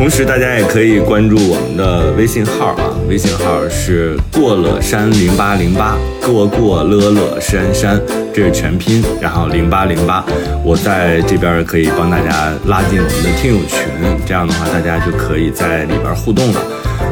[0.00, 8.00] 同时，大家也可以关注我们的微信号啊，微信号是过了山零八零八，过过乐乐山山，
[8.32, 10.24] 这是全拼，然后零八零八，
[10.64, 13.78] 我在这边可以帮大家拉进我们的听友群，
[14.24, 16.62] 这样的话大家就可以在里边互动了。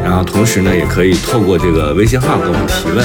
[0.02, 3.04] 然后同时呢，也可以透过这个微信号给我们提问。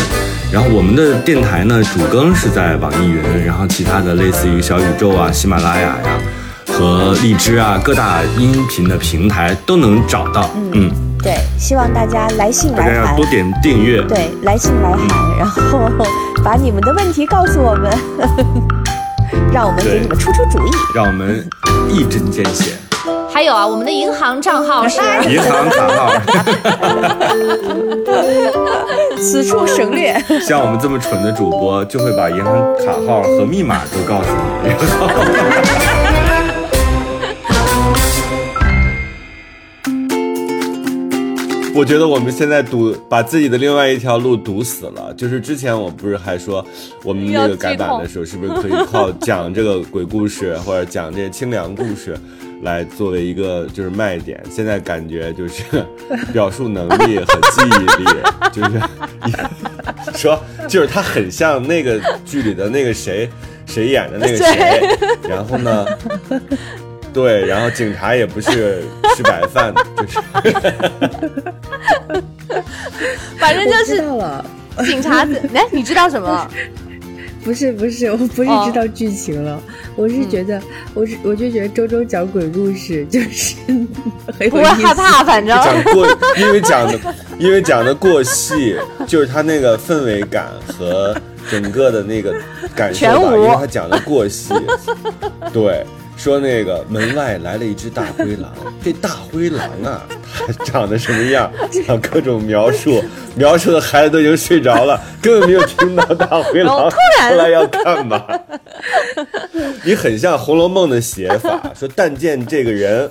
[0.50, 6.06] 然后我们的电台呢，主更是在网易云，然后其他的类似于小宇宙啊、喜马拉雅呀、
[6.74, 10.50] 和荔枝啊各大音频的平台都能找到。
[10.72, 10.90] 嗯，
[11.22, 13.24] 对，希望大家来信来函大家要多。
[13.28, 14.02] 点订阅。
[14.04, 15.00] 对，来信来函，
[15.38, 15.88] 然后
[16.44, 17.92] 把你们的问题告诉我们，
[19.54, 20.72] 让我们给你们出出主意。
[20.96, 21.48] 让我们
[21.90, 22.74] 一针见血。
[23.32, 26.12] 还有啊，我们的银行账号是银行卡号，
[29.20, 30.16] 此处省略。
[30.42, 34.28] 像我们这么蠢的主播，就会把银行卡号和密码都告诉
[34.64, 34.70] 你。
[41.76, 45.14] 我觉得我们现在堵把自己的另外一条路堵死了。
[45.16, 46.66] 就是之前我不是还说，
[47.04, 52.16] 我们那个改版的时候，是不是可以靠讲这个鬼故事或者讲这些清凉故事，
[52.62, 54.42] 来作为一个就是卖点？
[54.50, 55.64] 现在感觉就是
[56.32, 58.10] 表述能力和记忆力，
[58.52, 63.28] 就是说就是他很像那个剧里的那个谁
[63.66, 65.86] 谁演的那个谁，然后呢。
[67.14, 68.84] 对，然后警察也不是
[69.16, 70.20] 吃白饭的， 就是。
[73.38, 74.02] 反正就是
[74.86, 75.42] 警察子。
[75.54, 76.48] 哎，你知道什么？
[77.44, 79.60] 不是不是，我不是哦知道剧情了，
[79.98, 80.62] 我是觉得，
[80.94, 83.86] 我是我就觉得周周讲鬼故事就是很
[84.48, 85.54] 有不会意思害怕，反正。
[85.62, 86.98] 讲过，因为讲的，
[87.38, 91.14] 因为讲的过细，就是他那个氛围感和
[91.52, 92.34] 整个的那个
[92.74, 94.54] 感受吧，因为他讲的过细，
[95.52, 95.86] 对。
[96.16, 98.52] 说那个门外来了一只大灰狼，
[98.84, 100.02] 这大灰狼啊，
[100.48, 101.52] 它长得什么样？
[101.88, 103.04] 啊各种描述，
[103.36, 108.24] 描述的孩子都已经睡着了，根本没有听到大灰狼突然 后来要干嘛。
[109.84, 113.10] 你很像《红楼梦》的写法，说但见这个人，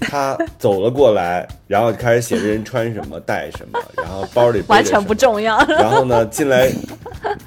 [0.00, 5.58] 他走了过来，然后开始写这人穿什么带什么， 然后包里完全不重要。
[5.68, 6.70] 然后呢，进来，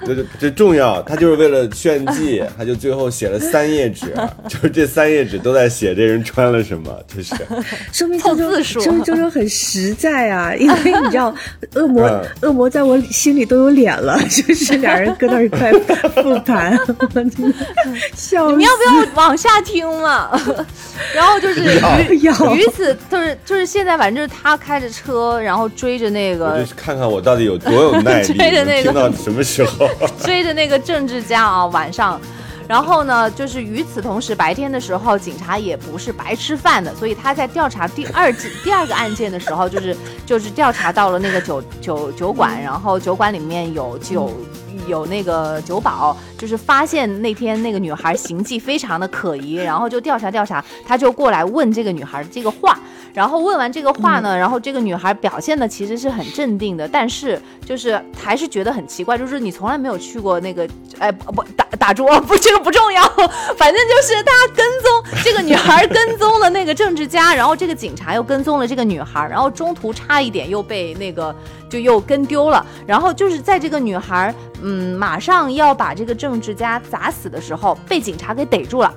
[0.05, 4.13] 这这这重要，他就是为了炫技， 他就最后写了三页纸，
[4.47, 7.33] 就是这三页纸都在写这人穿了什么，就是。
[7.91, 8.81] 说明周周凑字数。
[8.81, 11.33] 说明周周很实在啊，因为你知道，
[11.75, 12.23] 恶魔嗯。
[12.41, 15.71] 恶魔在我心里都有脸了，就是俩人搁那儿快
[16.21, 16.77] 复盘，
[18.15, 18.51] 笑死。
[18.51, 20.29] 你们要不要往下听嘛？
[21.15, 29.87] 然后就是于要于此就是就是现在反正就是他开着车，然后追着那我个就看看我到底有多有耐力， 追着那个到什么时候？
[30.23, 32.19] 追着那个政治家啊，晚上，
[32.67, 44.31] 然后呢，就是与此同时，白天的时候，警察也不是白吃饭的，所以他在调查第二件第二个案件的时候，就是就是调查到了那个酒酒酒馆，然后酒馆里面有酒。
[44.87, 52.77] 有那个酒保，就是发现那天那个女孩行迹非常的可疑，然后就调查调查，他就过来问这个女孩这个话，
[53.13, 60.67] 然后问完这个话呢，然后这个女孩表现的其实是很镇定的，但是就是还是觉得很奇怪，就是你从来没有去过那个，
[60.99, 63.03] 哎不不打打住，不这个不重要，
[63.57, 71.35] 反正就是他跟踪这个女孩，跟踪了那个政治家，然后这个警察又跟踪了这个女孩，然后中途差一点又被那个
[71.69, 74.33] 就又跟丢了，然后就是在这个女孩。
[74.65, 78.93] 嗯，马上要把这个政治家砸死的时候，被警察给逮住了，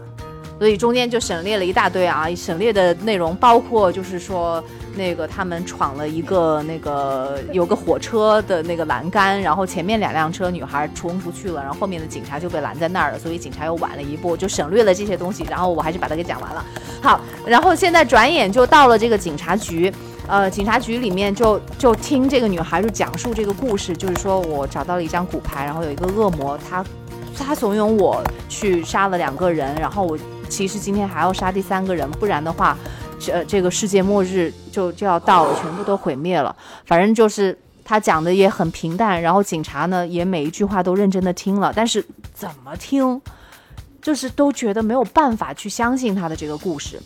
[0.59, 4.63] 所以中间就省略了一大堆啊，省略的内容包括就是说
[4.95, 16.65] 那个他们闯了一个那个有个火车的那个栏杆，然后前面两辆车女孩冲出去了，然后后面的警察就被拦在那儿了，所以警察又晚了一步，就省略了这些东西，然后我还是把它给讲完了。
[17.03, 19.93] 好，然后现在转眼就到了这个警察局。
[20.29, 26.85] 呃，警察局里面就就听这个女孩就讲述这个故事，就是说我找到了一张骨牌，然后有一个恶魔，他
[27.39, 32.77] 他怂恿我去杀了两个人，然后我其实今天还要杀第三个人，不然的话，
[33.19, 36.55] 这这个世界末日就就要到了，全部都毁灭了。
[36.85, 42.05] 反正就是他讲的也很平淡，然后警察呢也每一句话都认真的听了，但是
[42.35, 43.21] 怎么听，
[44.01, 47.01] 就是都觉得没有办法去相信他的这个故事。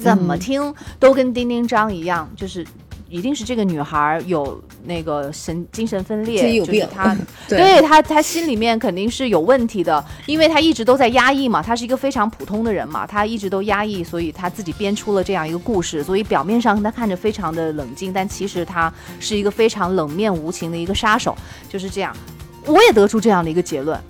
[0.00, 2.66] 怎么听都跟丁丁章一样，就是
[3.12, 6.88] 一定是这个女孩有那个神精神分裂，有病。
[6.90, 7.14] 她
[7.46, 16.02] 对她她心里面肯定是有问题的，因为她一直都在压抑嘛，她是一个非常普通的人嘛，她一直都压抑，所以她自己编出了这样一个故事。
[16.02, 21.36] 所以表面上她看着非常的冷静，但其实她是一个非常冷面无情的一个杀手，
[21.68, 22.16] 就是这样。
[22.64, 24.00] 我也得出这样的一个结论，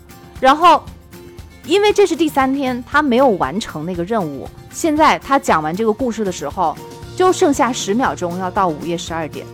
[0.41, 0.81] 然后。
[1.65, 4.49] 因为这是第三天，他没有完成那个任务。
[4.73, 6.77] 现在他讲完这个故事的时候，
[7.17, 9.47] 就剩下十秒钟要到午夜十二点，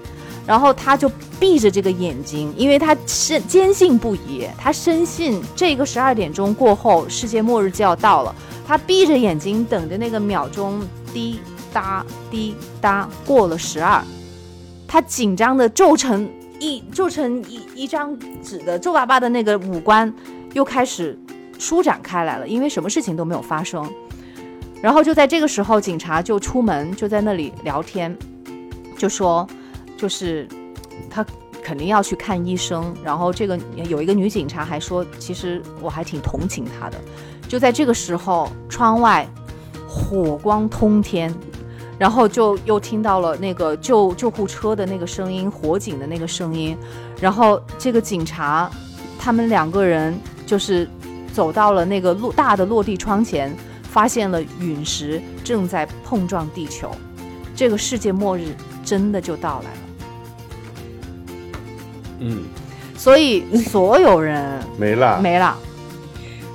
[0.47, 8.35] 然后他就闭着这个眼睛，因为他深坚信不疑，他深信这个十二点钟过后，世界末日就要到了。
[8.67, 10.81] 他闭着眼睛等着那个秒钟
[11.13, 11.41] 滴
[11.73, 14.03] 答滴答过了十二，
[14.87, 16.29] 他紧张的皱成
[16.61, 20.13] 一皱成一一张纸的皱巴巴的那个五官
[20.55, 21.19] 又开始。
[21.61, 23.85] 舒展开来了，因为什么事情都没有发生。
[24.81, 28.17] 然后就在这个时候，警察就出门，就在那里聊天，
[28.97, 29.47] 就说，
[29.97, 30.49] 就是
[31.11, 31.25] 他
[31.63, 32.95] 肯定要去看医生。
[33.03, 36.97] 然后这个有一个女警察还说，其实我还挺同情他的。
[37.49, 39.29] 就在这个时候，窗外
[39.89, 41.35] 火光通天，
[41.99, 46.77] 然后就又听到了那个救救护车的那个声音，火警的那个声音。
[47.21, 48.71] 然后这个警察，
[49.19, 50.89] 他们两个人就是。
[51.31, 53.55] 走到了那个落大的落地窗前，
[53.99, 56.89] 发现了陨石正在碰撞地球，
[57.57, 59.81] 这个世界末日真的就到来了。
[62.21, 62.45] 嗯，
[62.97, 65.59] 所以所有人 没了没了，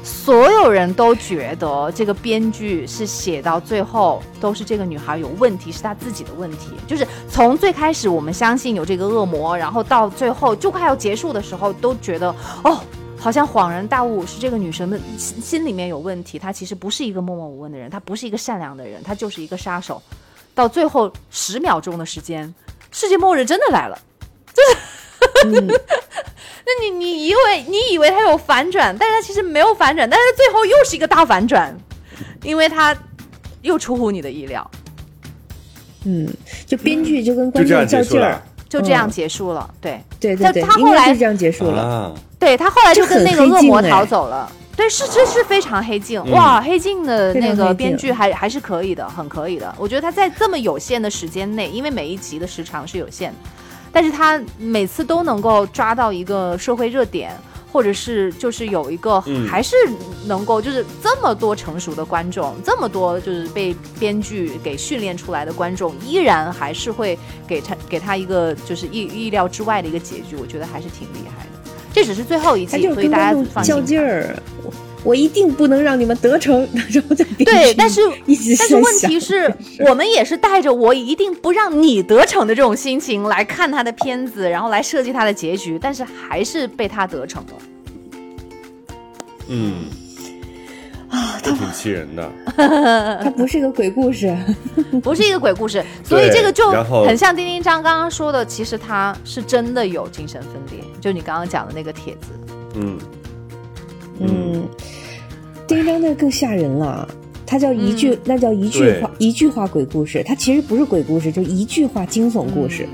[0.01, 6.69] 所有人都觉得这个编剧是写到最后都是这个女孩有问题，是她自己的问题。
[6.87, 12.79] 就是从最开始我们相信有这个恶魔，然后到最后就快要结束的时候，都觉得哦。
[13.23, 16.37] 好像恍然大悟，是这个女生的心心里面有问题。
[16.37, 20.03] 她其实不是一个默默无闻的人，她不是一个善良的人，她就是一个杀手。
[20.53, 22.53] 到最后十秒钟的时间，
[22.91, 23.97] 世界末日真的来了。
[24.53, 24.61] 就
[25.49, 31.73] 是，那你你以为你以为他有反转，但是他其实没有反转，但是最后又是一个大反转，
[32.43, 32.93] 因为他
[33.61, 34.69] 又出乎你的意料。
[36.03, 36.27] 嗯，
[36.65, 38.41] 就编剧就跟观众较劲儿。
[38.67, 53.37] 就这样结束了，对对对对，他后来这样结束了，对他后来就跟那个恶魔逃走了，对，是这是非常黑镜哇，黑镜的那个编剧还还是可以的，很可以的，我觉得他在这么有限的时间内，因为每一集的时长是有限的，
[53.91, 57.31] 但是他每次都能够抓到一个社会热点。
[57.73, 59.75] 或者是就是有一个还是
[60.27, 71.71] 能够就是这么多成熟的观众，这么多就是被编剧给训练出来的观众，依然还是会给他给他一个就是意意料之外的一个结局，我觉得还是挺厉害的。
[71.91, 73.73] 这只是最后一集，所以大家放心。
[73.73, 74.35] 较劲儿，
[75.03, 78.01] 我一定不能让你们得逞， 然后再对，但是
[78.57, 87.53] 但是问题是我们也是带着我一定不让你得逞的这种心情来看他的片子，然后来设计他的结局，但是还是被他得逞了。
[89.49, 89.87] 嗯，
[91.09, 92.31] 啊，他挺气人的。
[93.21, 94.33] 他不是一个鬼故事，
[95.03, 96.71] 不是一个鬼故事，所以这个就
[97.05, 102.27] 很像丁丁张刚刚说的，其实他是真的有精神分裂，就你刚刚讲的那个帖子。
[102.75, 102.97] 嗯
[104.19, 104.67] 嗯，
[105.67, 107.07] 第一张那个更吓人了，
[107.45, 110.23] 它叫一句，那叫一句话，一句话鬼故事。
[110.25, 112.87] 它其实不是鬼故事，就一句话惊悚故事。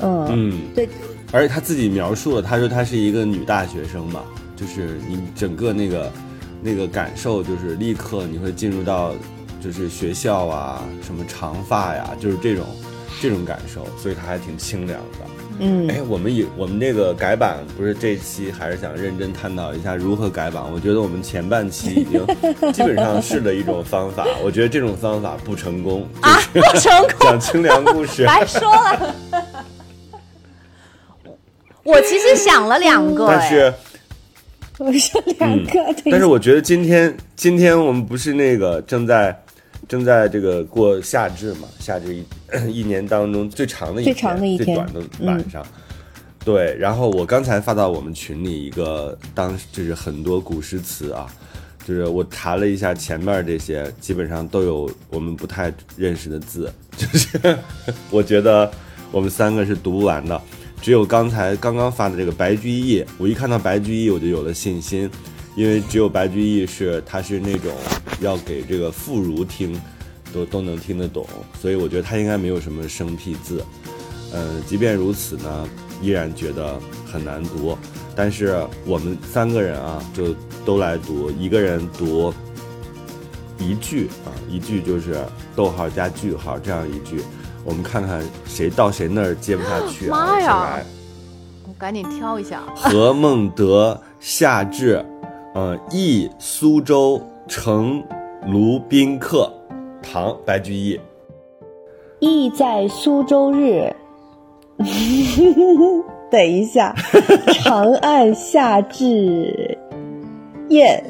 [0.00, 0.26] 嗯。
[0.30, 0.88] 嗯，对，
[1.32, 4.22] 而且他自己描述了，他说他是一个女大学生嘛，
[4.56, 6.12] 就是你整个那个
[6.62, 9.14] 那个感受，就是立刻你会进入到
[9.62, 12.64] 就是学校啊，什么长发呀，就是这种
[13.20, 15.26] 这种感受，所以他还挺清凉的。
[15.58, 20.62] 嗯，哎，我们也我们这个改版，不是这期还是想认真探讨一下如何改版？
[20.72, 22.24] 我觉得我们前半期已经
[22.72, 28.26] 基本上试了一种方法，我觉得这种方法不成功，啊，不成功， 讲清凉故事。
[28.26, 29.14] 白说了。
[31.84, 33.72] 我其实想了两个，但是。
[34.78, 39.34] 我说两个，嗯，但是我觉得今天今天我们不是那个正在
[39.88, 41.68] 正在这个过夏至嘛？
[41.78, 42.24] 夏至一
[42.80, 45.64] 一年当中最长的一最长的一天，最短的晚上。
[46.44, 51.26] 对，然后我刚才发到我们群里一个，当就是很多古诗词啊，
[51.84, 57.58] 就是我查了一下前面这些，基本上都有我们不太认识的字， 就是
[58.10, 58.70] 我觉得
[59.10, 60.40] 我们三个是读不完的。
[60.80, 65.10] 只有刚才刚刚发的这个白居易，我一看到白居易我就有了信心，
[65.56, 67.72] 因为只有白居易是他是那种
[68.20, 69.80] 要给这个妇孺听，
[70.32, 71.26] 都都能听得懂，
[71.60, 73.64] 所以我觉得他应该没有什么生僻字。
[74.34, 75.68] 嗯，即便如此呢，
[76.02, 76.78] 依然觉得
[77.10, 77.76] 很难读。
[78.14, 80.34] 但是我们三个人啊，就
[80.64, 82.32] 都来读，一个人读
[83.58, 85.16] 一句啊，一句就是
[85.54, 87.22] 逗号加句号这样一句。
[87.64, 90.18] 我们看看谁到谁那儿接不下去啊！
[90.18, 90.78] 妈呀！
[91.66, 92.62] 我赶紧挑一下。
[92.76, 95.04] 何孟德夏至，
[95.56, 98.04] 呃，忆苏州城
[98.46, 99.50] 卢宾客，
[100.02, 101.00] 唐白居易。
[102.20, 103.90] 忆在苏州日。
[106.30, 106.94] 等一下，
[107.64, 109.78] 长按下至
[110.68, 111.02] 宴。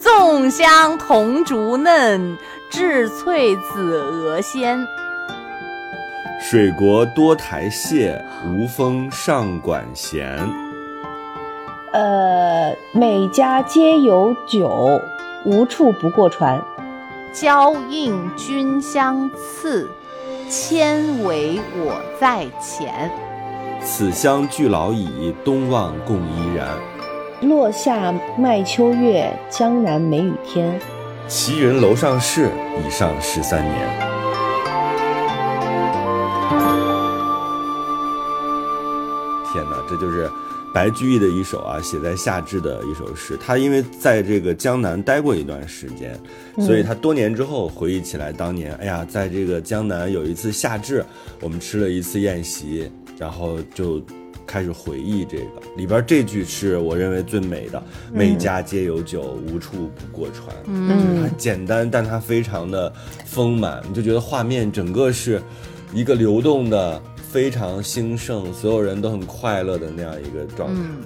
[0.00, 2.34] 粽香铜竹嫩，
[2.72, 4.78] 稚翠紫鹅鲜。
[6.40, 10.38] 水国多台榭，无风上管弦。
[11.92, 15.00] 呃，每家皆有酒，
[15.44, 16.62] 无处不过船。
[17.32, 19.88] 交映君相次，
[20.50, 23.10] 千为我在前。
[23.82, 26.68] 此乡俱老矣，东望共依然。
[27.40, 30.78] 落下麦秋月，江南梅雨天。
[31.26, 32.50] 齐云楼上事，
[32.84, 34.17] 已上十三年。
[40.78, 43.36] 白居易的一首啊，写在夏至的一首诗。
[43.44, 46.16] 他因为在这个江南待过一段时间，
[46.64, 51.04] 所以他多年之后回忆起来当年，哎呀，在这个江南有一次夏至，
[51.40, 54.00] 我们吃了一次宴席，然后就
[54.46, 57.82] 开始回忆这个里边这句是我认为最美的
[58.14, 62.92] ：“每家皆有酒，无处不过船。”嗯，它简单，但它非常的
[63.24, 65.42] 丰满，你就觉得画面整个是
[65.92, 67.02] 一个流动的。
[67.30, 70.80] 非常兴盛，所有人都很快乐的那样一个状态。
[70.80, 71.04] 嗯，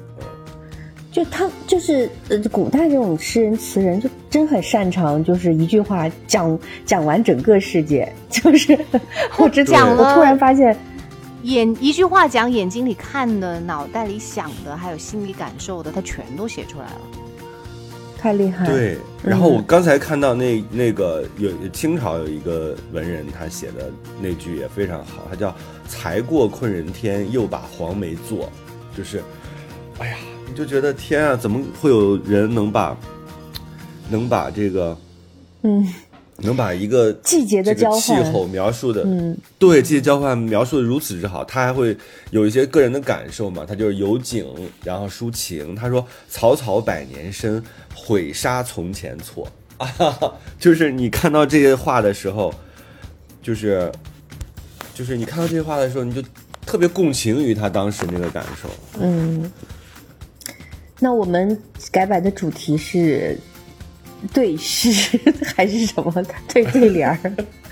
[1.10, 8.10] 就他就是呃，古代这种诗人词人就真很擅长，就是一句话讲讲完整个世界。
[8.30, 8.78] 就是
[9.38, 10.76] 我只讲，我突然发现，
[11.42, 17.00] 眼一句话讲眼睛里看的、脑袋里想的，还有心里感受的，他全都写出来了。
[18.22, 18.64] 太厉害！
[18.66, 25.52] 对，然后我刚才看到那那个有清朝有一个文人，他写的那句也非常好，他叫
[25.88, 28.48] “才过困人天，又把黄梅做”，
[28.96, 29.20] 就是，
[29.98, 30.16] 哎呀，
[30.48, 32.96] 你就觉得天啊，怎么会有人能把
[34.08, 34.96] 能把这个，
[35.62, 35.84] 嗯。
[36.38, 41.96] 能把一个季节的交换气候描述的，嗯，对季节交换描述的如此之好，他还会
[42.30, 43.64] 有一些个人的感受嘛？
[43.68, 44.44] 他就是有景，
[44.82, 45.72] 然后抒情。
[45.72, 47.62] 他说：“草草百年深，
[48.04, 49.46] 毁杀从前错。”
[49.78, 49.88] 啊，
[50.58, 52.52] 就是你看到这些话的时候，
[53.42, 53.90] 就是
[54.94, 56.22] 就是你看到这些话的时候，你就
[56.66, 58.68] 特别共情于他当时那个感受。
[59.00, 59.50] 嗯，
[60.98, 61.56] 那我们
[61.90, 63.38] 改版的主题是。
[64.32, 65.18] 对诗
[65.56, 67.18] 还是什么对对联儿，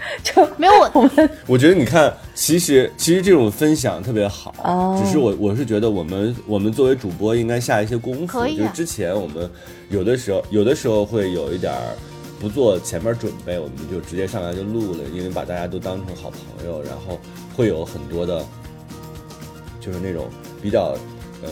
[0.23, 1.31] 就没有我 们。
[1.47, 8.47] 我觉得你看，其实其实这种分享特别好，只是我我是觉得我们我们作为主播应该下一些功夫。
[8.49, 9.49] 就之前我们
[9.91, 11.97] 有的时候有的时候会有一点儿
[12.41, 17.19] 不做前面准备，我们就直接上来就录了，因为把大家都当成好朋友，然后
[17.57, 18.45] 会有很多的，
[19.81, 20.27] 就是那种
[20.63, 20.97] 比较
[21.43, 21.49] 呃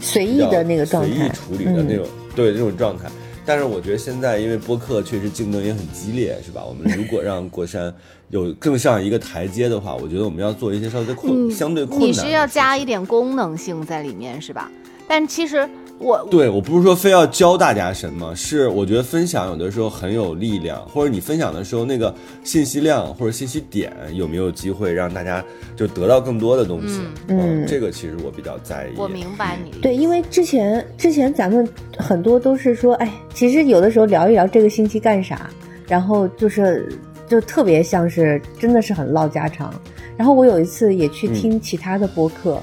[0.00, 3.08] 随意的那个状态，随意处理的那种对那种状态。
[3.44, 6.64] 但是我觉得现在，因为播客确实竞争也很激烈，是吧？
[6.64, 7.92] 我们如果让国山
[8.30, 12.08] 有更上一个台阶的话，我觉得我们要做一些稍微困、相对困难。
[12.08, 14.70] 你是要加一点功能性在里面，是吧？
[15.08, 15.68] 但其实
[16.02, 25.42] 我对我不是说非要教大家什么，是我觉得分享有的时候很有力量，或者你分享的时候那个信息量或者信息点有没有机会让大家
[25.76, 27.00] 就得到更多的东西？
[27.28, 28.94] 嗯这个其实我比较在意。
[28.96, 35.48] 我明白你对，因为之前之前咱们很多都是说，哎，其实有的时候聊一聊这个星期干啥，
[35.86, 36.88] 然后就是
[37.28, 39.72] 就特别像是真的是很唠家常。
[40.16, 42.60] 然后我有一次也去听其他的播客，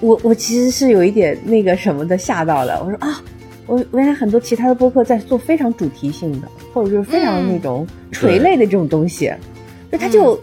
[0.00, 3.22] 我我其实是有一点那个什么的吓到了，我说啊。
[3.66, 9.32] 我原来很多其他的播客在做非常主题性的，或者是非常那种垂类的这种东西，
[9.90, 10.38] 就他就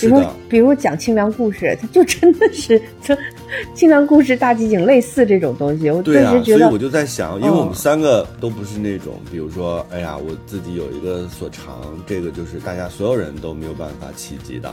[0.00, 3.14] 比如说，比如讲清凉故事，他就真的是就
[3.74, 7.74] 清凉故事、大集锦类似这种东西，我顿时觉得所以我就在想，因为我们嗯。
[7.74, 14.70] 三个都不是那种，比如说，哎呀，我自己有一个所长，这个就是大家所有人都没有办法企及的，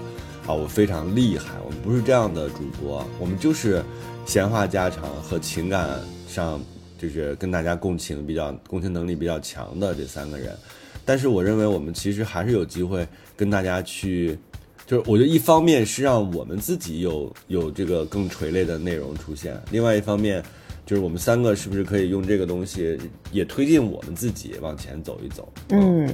[0.48, 3.84] 啊，我非常厉害，我们不是这样的主播，我们就是
[4.30, 6.62] 闲话家常和情感上
[7.00, 10.56] 就是跟大家共情比较共情能力比较强的这三个人，
[11.04, 14.38] 但是我认为我们其实还是有机会跟大家去。
[14.86, 20.44] 就是我觉得一方面是让我们自己有有这个更垂泪的内容出现，另外一方面
[20.86, 23.00] 就是我们三个是不是可以用这个东西
[23.32, 25.52] 也推进我们自己往前走一走？
[25.70, 26.08] 嗯，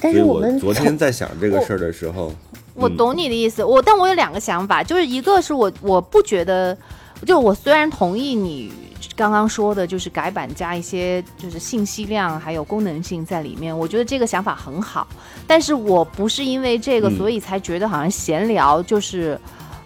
[0.00, 2.32] 但是我们昨天 在想这个事儿的时候，
[2.72, 6.76] 我懂你的意思，我但我有两个想法，就是一个是我我不觉得，
[7.26, 8.72] 就我虽然同意你
[9.16, 15.06] 刚刚说的，就是改版加一些就是信息量还有功能性在里面，我觉得这个想法很好，
[15.46, 19.38] 但是我不是因为这个嗯所以才觉得好像闲聊就是。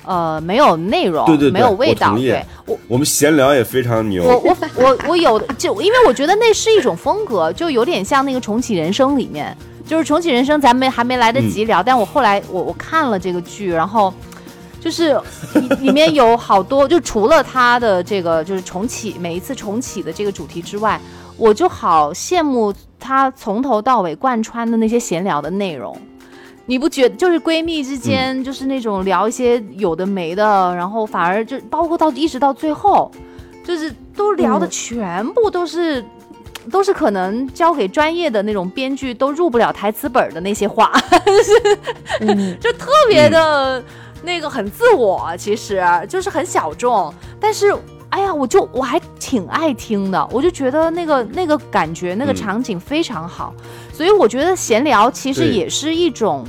[0.05, 2.15] 呃，没有内容，对对对没有味道。
[2.15, 4.25] 我对我，我们闲聊也非常牛。
[4.25, 9.57] 我我我我有就因为我觉得那是一种风格，就有点像那个重启人生里面，
[9.87, 14.13] 就是重启人生咱们还没来得及聊，但我后来我我看了这个剧，然后
[14.83, 15.13] 就是
[15.55, 21.01] 里里面有好多，就除了它的这个就是重启每一次重启的这个主题之外，
[21.37, 25.97] 我就好羡慕它从头到尾贯穿的那些闲聊的内容。
[26.67, 33.11] 你不觉就是闺蜜之间，就是那种聊一些有的没的，然后反而就包括到一直到最后，
[33.65, 36.05] 就是都聊的全部都是、
[36.71, 40.93] 都是可能交给专业的那种编剧都入不了台词本的那些话，
[42.21, 42.57] 嗯。
[42.63, 43.83] 就特别的
[44.23, 47.75] 那个很自我，其实就是很小众，但是。
[48.13, 53.55] 哎呀，我就我还挺爱听的，我就觉得那个那个感觉那个嗯场景非常好，
[53.91, 56.47] 所以我觉得闲聊其实也是一种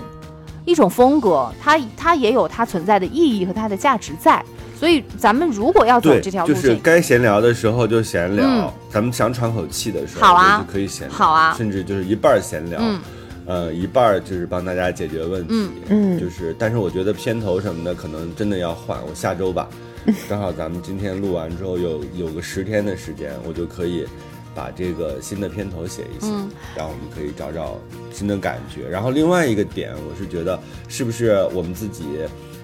[0.65, 4.43] 一种风格，它它也有它存在的意义和它的价值在。
[4.77, 12.99] 所以咱们如果要走，这条路线，就是该闲聊的时候就闲聊，嗯咱们想喘口气的时候，好啊就可以闲聊，好啊甚至就是一半闲聊，嗯
[13.45, 15.71] 呃，一半儿就是帮大家解决问题，嗯。
[15.89, 16.19] 嗯。
[16.19, 19.67] 就是，但是我觉得片头什么的可能真的要换，我下周吧，
[20.29, 24.05] 正好咱们今天录完之后有有个十天的时间，我就可以
[24.55, 26.49] 把这个新的片头写一写，嗯。
[26.75, 27.79] 然后我们可以找找
[28.11, 28.87] 新的感觉。
[28.87, 32.03] 然后另外一个点，我是觉得是不是我们自己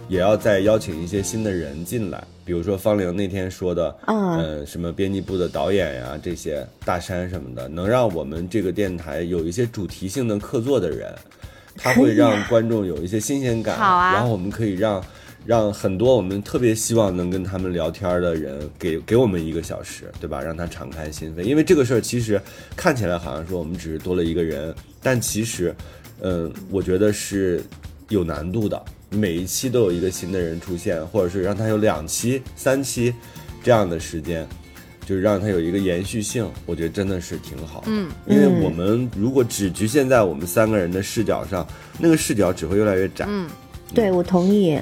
[0.09, 11.13] 也要再邀请一些新的人进来，比如说方玲那天说的，嗯呃，什么编辑部的导演呀，这些大山什么的，能让我们这个电台有一些主题性的客座的人，
[11.77, 15.01] 他会让观众有一些新鲜感，好啊然后我们可以让。
[15.45, 20.41] 让很多我们特别希望能跟他们聊天的人给给我们一个小时，对吧？
[20.41, 22.39] 让他敞开心扉，因为这个事儿其实
[22.75, 25.73] 看起来好像说我们只是多了一个人，但其实，
[26.19, 27.63] 嗯，我觉得是
[28.09, 28.79] 有难度的。
[29.09, 33.13] 每一期都有一个新的人出现，或者是让他有两期、三期
[33.63, 34.47] 这样的时间，
[35.05, 37.87] 就是让他有一个延续性，我觉得真的是挺好的。
[37.87, 43.25] 嗯，因为我们如果只局限在我们三个人的视角上，那个视角只会越来越窄。
[43.27, 43.49] 嗯
[43.91, 44.79] 对，我同意。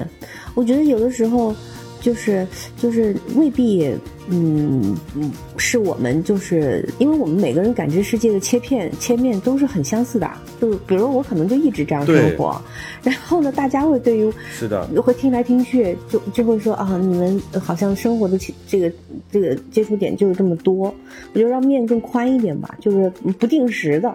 [0.54, 1.56] 我觉得有的时候
[2.00, 2.46] 就是
[2.76, 3.84] 就是未必，
[4.28, 10.30] 嗯嗯，是我们就是因为我们每个人感知世界的切片切面都是很相似的。
[10.60, 12.60] 就比如我可能就一直这样生活，
[13.02, 18.36] 然后呢，大家会对于是的，会听来听去，就就会说啊，你们好像生活的
[18.66, 18.92] 这个
[19.30, 20.92] 这个接触点就是这么多，
[21.32, 24.12] 我就让面更宽一点吧，就是不定时的。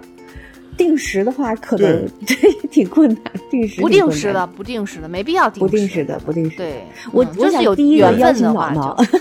[0.78, 3.20] 定时的话，可能这也 挺困难。
[3.50, 9.14] 定时不定时的，不定时的，没必要定不定时时的，不定时。，对，我我嗯就是有想第一个邀请脑分的话脑就，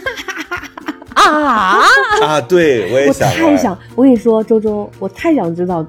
[1.14, 1.80] 啊，
[2.24, 5.82] 啊，对我也想我太想，我跟你说，周周，我太想知道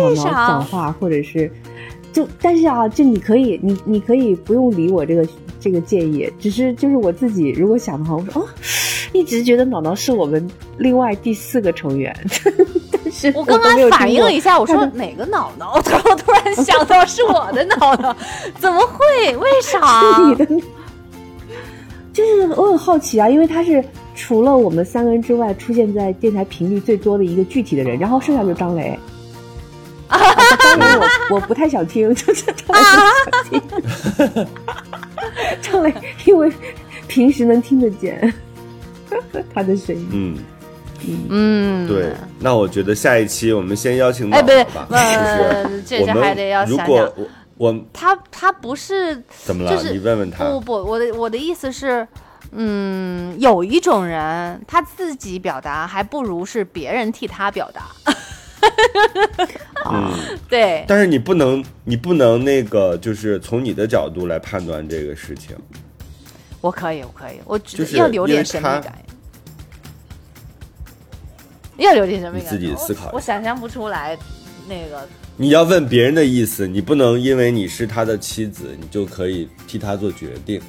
[0.00, 1.50] 脑脑啥讲话，或者是
[2.12, 5.26] 就，但是啊，就你可以，你你可以不用理我这个
[5.58, 8.48] 这个建议，只是就是我自己如果想的话，我说哦，
[9.16, 10.48] 一直觉得脑脑是我们
[10.78, 12.14] 另外第四个成员，
[12.92, 15.74] 但是我刚刚反应了一下，我说哪个脑脑？
[15.76, 18.14] 我突突然想到是我的脑脑，
[18.58, 19.36] 怎么会？
[19.36, 20.14] 为啥？
[20.14, 20.46] 是 你的，
[22.12, 23.82] 就是我很好奇啊，因为他是
[24.14, 28.98] 除了我们三个人之外，出现在电台频率最多的一个具体的人，然后剩下就是张雷。
[30.08, 30.18] 啊，
[30.60, 30.86] 张雷
[31.30, 32.82] 我我不太想听，就是张雷
[33.50, 33.60] 不想
[34.30, 34.46] 听。
[35.60, 35.92] 张雷
[36.24, 36.50] 因为
[37.08, 38.32] 平时能听得见
[39.54, 40.08] 他的声音。
[40.12, 40.38] 嗯，
[41.28, 42.12] 嗯，对。
[42.40, 46.86] 那我觉得下一期我们先邀请到哎，不对，吧，呃，就是这还得要如想想。
[46.86, 47.26] 果我
[47.58, 49.70] 我他他不是怎么了？
[49.70, 50.44] 就是你问问他。
[50.44, 52.06] 不不，我的我的意思是，
[52.52, 57.82] 嗯，有一种人他自己表达还不如是别人替他表达。
[59.90, 60.12] 嗯，
[60.48, 65.56] 对，但是你不能，你不能那个，就是从你的角度来判断这个事情。
[66.66, 68.98] 我可以，我可以，我只就是要留点神秘感。
[71.76, 73.10] 要留点神秘感，你自己思考一下。
[73.12, 74.18] 我想象不出来
[74.68, 75.06] 那个
[75.36, 80.60] 你要问别人的意思，你不能因为你是他的妻子，你就可以替他做决定，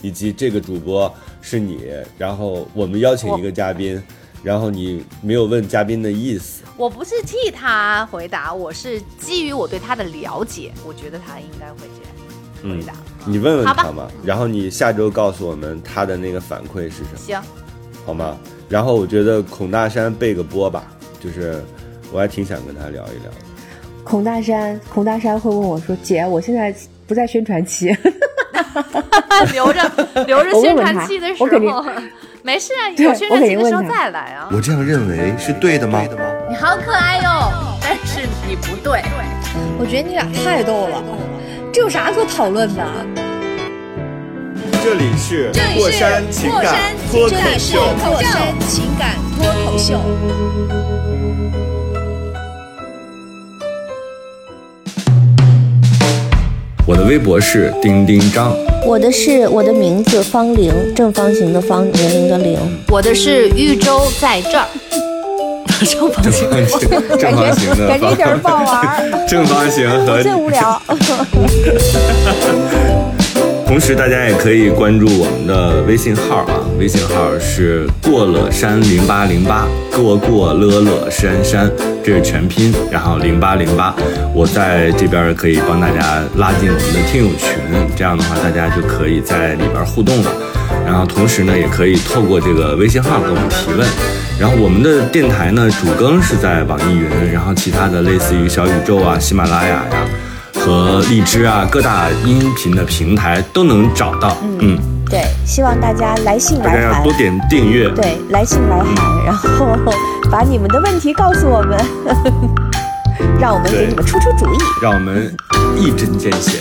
[0.00, 1.84] 以及这个主播是你，
[2.16, 4.02] 然后我们邀请一个嘉宾，
[4.42, 12.11] 然后你没有问嘉宾的意思，我不是替他回答，我是基于我对他的了解，我觉得他应该会这样
[12.62, 12.92] 回答。
[13.24, 17.40] 你问问他嘛，然后你下周告诉我们他的那个反馈是什么，行，
[18.04, 18.36] 好吗？
[18.68, 20.84] 然后我觉得孔大山背个播吧，
[21.20, 21.62] 就是
[22.12, 23.36] 我还挺想跟他聊一聊的。
[24.04, 26.74] 孔大山，孔大山会问我说：“姐，我现在
[27.06, 27.96] 不在宣传期。
[29.52, 29.82] 留着
[30.26, 31.84] 留着宣传期的时候，
[32.42, 34.48] 没事啊，对有宣传期的时候再来啊。
[34.50, 36.02] 我这样认为是对的吗？
[36.48, 37.52] 你好可爱哟，
[37.82, 39.02] 但是你不对。
[39.78, 41.02] 我觉得你俩太逗了，
[41.72, 42.84] 这有啥可讨论的？
[44.84, 46.76] 这里是这里是过山情感
[47.10, 47.80] 脱口这里是秀。
[48.04, 49.98] 过山情感脱口秀。
[56.86, 58.54] 我的微博是丁丁张，
[58.86, 62.58] 我的是我的名字方玲，正方形的方，年龄的龄。
[62.90, 64.66] 我的是豫州在这儿，
[65.84, 66.48] 正方形。
[67.18, 70.80] 正方形的感觉一点儿不好玩儿， 正方形和 最无聊。
[73.72, 79.66] 同时，大家也可以关注我们的微信号啊，微信号是过了山零八零八，
[79.96, 81.72] 过过乐乐山山，
[82.04, 83.96] 这是全拼，然后零八零八，
[84.34, 87.56] 我在这边可以帮大家拉进我们的听友群，
[87.96, 90.30] 这样的话大家就可以在里边互动了。
[90.84, 93.88] 然后同时呢，也可以透过这个微信号给我们提问。
[94.38, 99.86] 然后我们的电台呢，主更是在网易云，然后其他的类似于小宇宙啊、喜马拉雅呀、
[100.64, 104.36] 和荔枝啊各大音频的平台都能找到。
[104.60, 104.78] 嗯，
[105.10, 107.12] 对，希望大家来信大家来函要多。
[107.14, 107.88] 点订阅。
[107.88, 108.86] 对，来信来函，
[109.26, 109.76] 然后
[110.30, 111.76] 把你们的问题告诉我们，
[113.40, 114.58] 让我们给你们出出主意。
[114.80, 115.34] 让我们
[115.76, 116.60] 一针见血。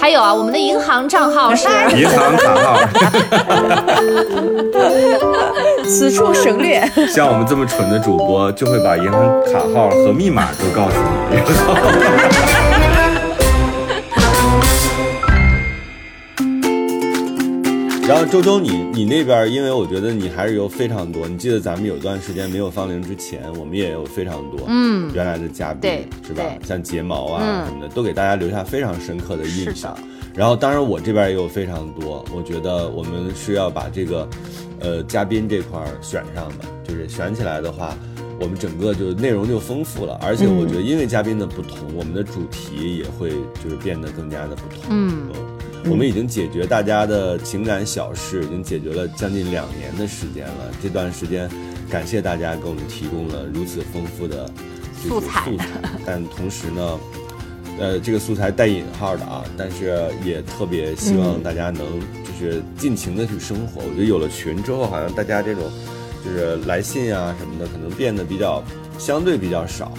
[0.00, 1.66] 还有啊，我们的银行账号是
[1.96, 2.78] 银行卡号，
[5.84, 6.80] 此处省略。
[7.08, 10.94] 像我们这么蠢的主播，就会把银行卡号和密码都告诉
[11.30, 11.36] 你。
[18.12, 21.26] 然后周周你，你那边，因为我觉得你还是有非常多。
[21.26, 26.44] 你记得咱们有段时间没有芳龄之前，我们也有非常多，嗯原来的嘉宾对是吧？
[26.62, 29.96] 像睫毛啊嗯什么的，都给大家留下非常深刻的印象。
[30.34, 34.28] 然后，当然我这边也有非常多，我觉得我们是要把这个，
[34.80, 37.96] 呃，嘉宾这块选上的，就是选起来的话，
[38.38, 40.20] 我们整个就内容就丰富了。
[40.22, 43.30] 而且我觉得，因为嘉宾的不同，我们的主题也会
[43.64, 44.84] 就是变得更加的不同。
[44.90, 45.28] 嗯
[45.90, 50.70] 我们已经解决大家的情感小事，已经解决了将近两年的时间了。
[50.82, 51.50] 这段时间，
[51.90, 54.48] 感谢大家给我们提供了如此丰富的
[55.02, 55.66] 就是素材素材，
[56.06, 57.00] 但同时呢，
[57.80, 63.82] 呃，这个素材带引号的啊，但是也特别希望大家能就是尽情的去生活。
[63.82, 65.64] 我觉得有了群之后，好像大家这种
[66.24, 68.62] 就是来信啊什么的，可能变得比较
[68.98, 69.92] 相对比较少。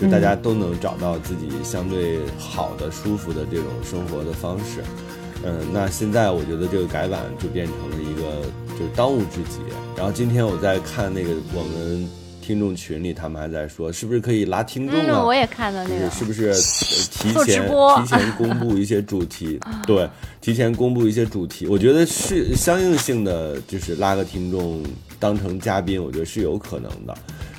[0.00, 4.82] 就大家都能找到自己相对好的、舒服的这种生活的方式，
[5.44, 8.46] 嗯，那现在我觉得这个改版就变成了一个
[8.78, 9.58] 就是当务之急。
[9.96, 12.08] 然后今天我在看那个我们
[12.40, 15.04] 听众群里，他们还在说，是不是可以拉听众啊？
[15.08, 16.54] 嗯，我也看到那个，是不是呃
[17.10, 19.60] 提前提前公布一些主题？
[19.86, 20.08] 对，
[20.40, 24.82] 提前公布一些主题，我觉得是相应性的，就是拉个听众
[25.20, 27.14] 当成嘉宾，我觉得是有可能的。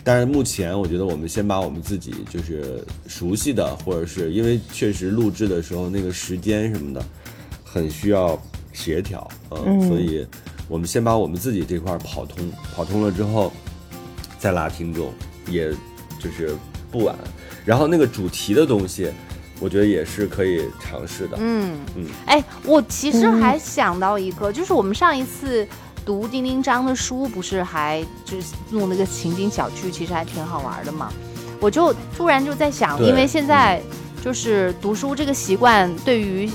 [0.06, 7.02] 但是目前，我觉得我们先把我们自己就是熟悉的，或者是因为确实录制的时候那个时间什么的，
[7.74, 8.40] 很需要
[8.72, 10.28] 协调，嗯，所以
[10.68, 13.52] 我们先把我们自己这块儿跑通，跑通了之后，
[14.38, 15.12] 再拉听众，
[15.48, 15.72] 也
[16.20, 16.56] 就是
[16.92, 17.16] 不晚。
[17.66, 19.10] 然后那个主题的东西，
[19.60, 21.38] 我觉得也是可以尝试的。
[21.40, 25.68] 嗯嗯哎，我其实还想到一个，就是我们上一次
[26.06, 31.12] 读丁丁章的书，不是还就是弄那个情景小剧，其实还挺好玩的嘛。
[31.60, 33.82] 我就突然就在想，因为现在
[34.24, 36.48] 就是读书这个习惯，对于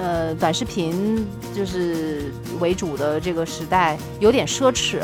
[0.00, 5.00] 呃短视频就是为主的这个时代有点奢侈。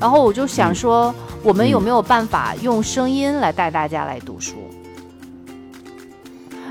[0.00, 4.54] 然后我就想说，我们有没有办法用声音来带大家来读书？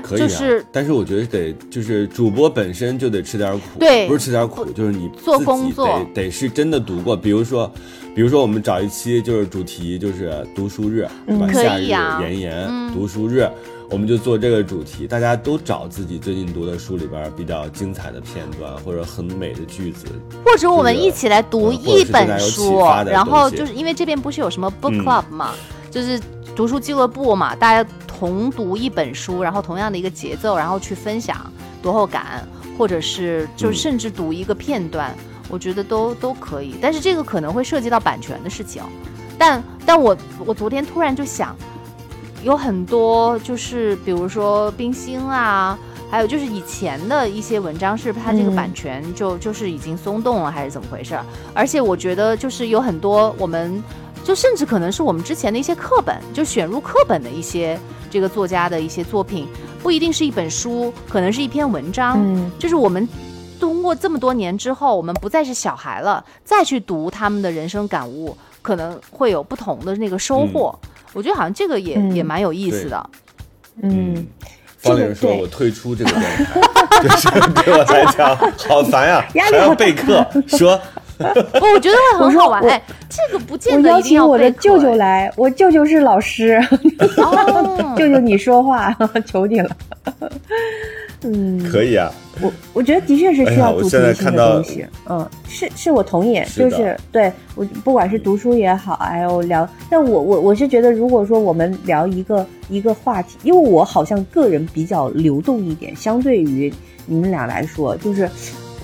[0.02, 7.72] 可以啊，就是但是我觉得得就是主播本身就得吃点苦，对不是吃点苦，就是你做工作得得是真的读过，比如说，
[8.16, 11.46] 比如说我们找一期就是主题就是读书日，对吧？
[11.46, 13.48] 嗯可夏日以啊炎炎、嗯读书日。
[13.90, 20.06] 我们就做这个主题，大家都找自己最近读的书里边比较精彩的片段，或者很美的句子，
[20.44, 25.54] 或者我们一起来读一本书然后就是因为这边不是有什么 book 嗯 club 嘛，
[25.90, 26.20] 就是
[26.54, 32.46] 读书俱乐部嘛，大家同读一本书，然后同样的一个节奏，然后去分享读后感，
[32.78, 35.12] 或者是就嗯甚至读一个片段，
[35.48, 36.76] 我觉得都都可以。
[36.80, 38.84] 但是这个可能会涉及到版权的事情，
[39.36, 40.16] 但但我
[40.46, 41.56] 我昨天突然就想，
[42.42, 45.78] 有很多就是比如说冰心啊。
[46.12, 51.24] 还有就是以前的一些文章，是它这个嗯版权就、就是已经松动了，还是怎么回事儿？
[51.54, 53.80] 而且我觉得就是有很多我们，
[54.24, 57.78] 就甚至可能是我们之前的一些课本，就选入课本的一些
[58.10, 59.46] 这个作家的一些作品，
[59.84, 62.16] 不一定是一本书，可能是一篇文章。
[62.18, 63.08] 嗯就是我们
[63.60, 70.76] 通过这么多年之后，我们不再是小孩了，再去读他们的人生感悟，可能会有不同的那个收获。
[71.12, 72.14] 我觉得好像这个也、嗯。
[72.14, 73.10] 也蛮有意思的。
[73.82, 74.26] 嗯，
[74.78, 75.40] 方玲说：“这个对。
[75.40, 76.44] 我退出这个电台，
[77.02, 77.28] 就是
[77.62, 78.36] 对我来讲
[78.68, 80.26] 好烦呀，还要备课。
[80.46, 80.78] 说。
[81.18, 81.26] 不，
[81.74, 82.62] 我觉得会很好玩。
[82.66, 84.96] 哎，这个不我见得邀一定要请我的舅舅哎。
[84.96, 86.58] 来，我舅舅是老师，
[87.18, 87.92] 哦。
[87.94, 88.96] 舅舅你说话，
[89.26, 89.76] 求你了。
[91.22, 92.10] 嗯，可以啊，
[92.40, 106.72] 我我觉得的确是需要哎呀我现在主题性的东西，嗯，是是我同意，是就是对我不管是读书也好，还有聊，但我我我是觉得，如果说我们聊一个一个话题，因为我好像个人比较流动一点，相对于
[107.04, 108.26] 你们俩来说，就是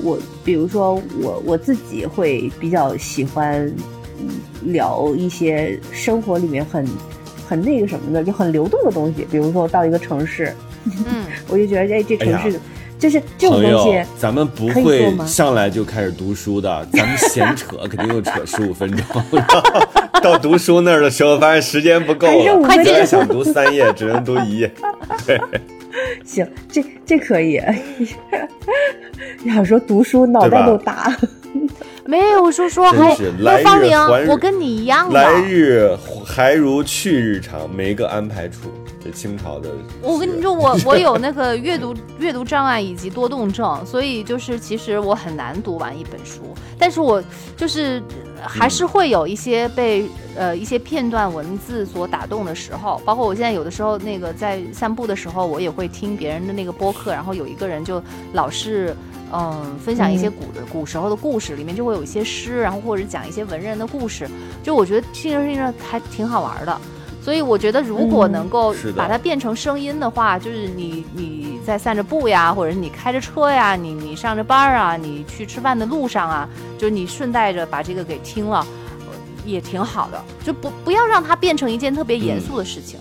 [0.02, 3.66] 我比如说我我自己会比较喜欢
[4.20, 4.28] 嗯
[4.62, 6.86] 聊一些生活里面很
[7.48, 10.52] 很那个什么的，就很流动的东西，比如说到一个城市，
[10.86, 12.60] 嗯， 我就觉得哎，这城哎市、
[12.98, 19.04] 就是这种东西，，咱们不会上来就开始读书的， 咱们闲扯肯定又扯十五分钟，
[20.22, 24.72] 到读书那儿的时候，发现时间不够还是五了，分钟本来想读三页，只能读一页。
[25.26, 25.40] 对
[26.24, 27.60] 行，这这可以。
[29.44, 31.14] 要说读书，脑袋都大。
[32.04, 35.14] 没有叔叔还是来日方玲还，我跟你一样的。
[35.20, 35.90] 来日
[36.24, 38.70] 还如去日长，没个安排处。
[39.06, 39.70] 这清朝的，
[40.02, 47.22] 我跟你说，我 我有那个阅读阅读障碍以及多动症，所以就是其实我很难读完一本书，但是我
[47.56, 48.02] 就是
[48.40, 58.02] 呃还是会有一些被呃一些片段文字所打动的时候，包括我现在有的时候那个在散步的时候，我也会听别人的那个播客，然后有一个人就
[58.32, 58.94] 老是。
[59.32, 64.30] 嗯，分享一些古的、古时候的故事，里面就会有一些诗，然后或者讲一些文人的故事，
[64.62, 66.80] 就我觉得听着听着还挺好玩的。
[67.26, 76.48] 所以我觉得，如果嗯能够把它变成声音的话，就是你你在散着步呀，或者是你开着车呀，你你上着班儿啊，你去吃饭的路上啊，
[76.78, 78.64] 就是你顺带着把这个给听了，
[79.00, 79.12] 呃
[79.44, 80.24] 也挺好的。
[80.44, 82.96] 就不不要让它变成一件特别严肃的事情。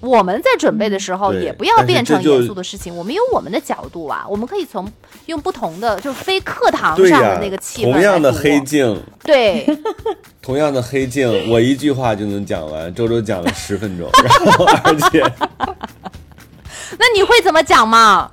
[0.00, 2.94] 我们在准备的时候，也不要变成严肃的事情。
[2.96, 4.90] 我们有我们的角度啊，我们可以从
[5.26, 9.66] 用不同的，就是非课堂上的那个，气氛同样的黑镜，对，
[10.40, 15.20] 同样的黑镜，我一句话就能讲完，周周讲了十分钟， 然后而且
[16.98, 18.30] 那你会怎么讲嘛？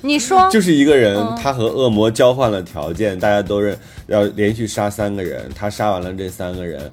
[0.00, 6.90] 你说，就是一个人嗯，他和恶魔交换了条件，大家都认要连续杀三个人，他杀完了这三个人，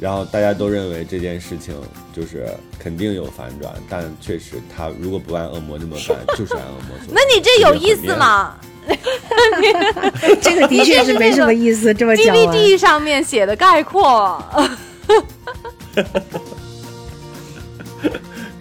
[0.00, 1.74] 然后大家都认为这件事情
[2.14, 2.46] 就是
[2.78, 7.14] 肯定有反转，但确实他如果不按恶魔那么办，就是按恶魔做。
[7.14, 8.54] 那你这有意思吗
[10.42, 12.36] 这个的确是没什么意思，这 么讲完。
[12.36, 14.44] ？DVD 上面写的概括，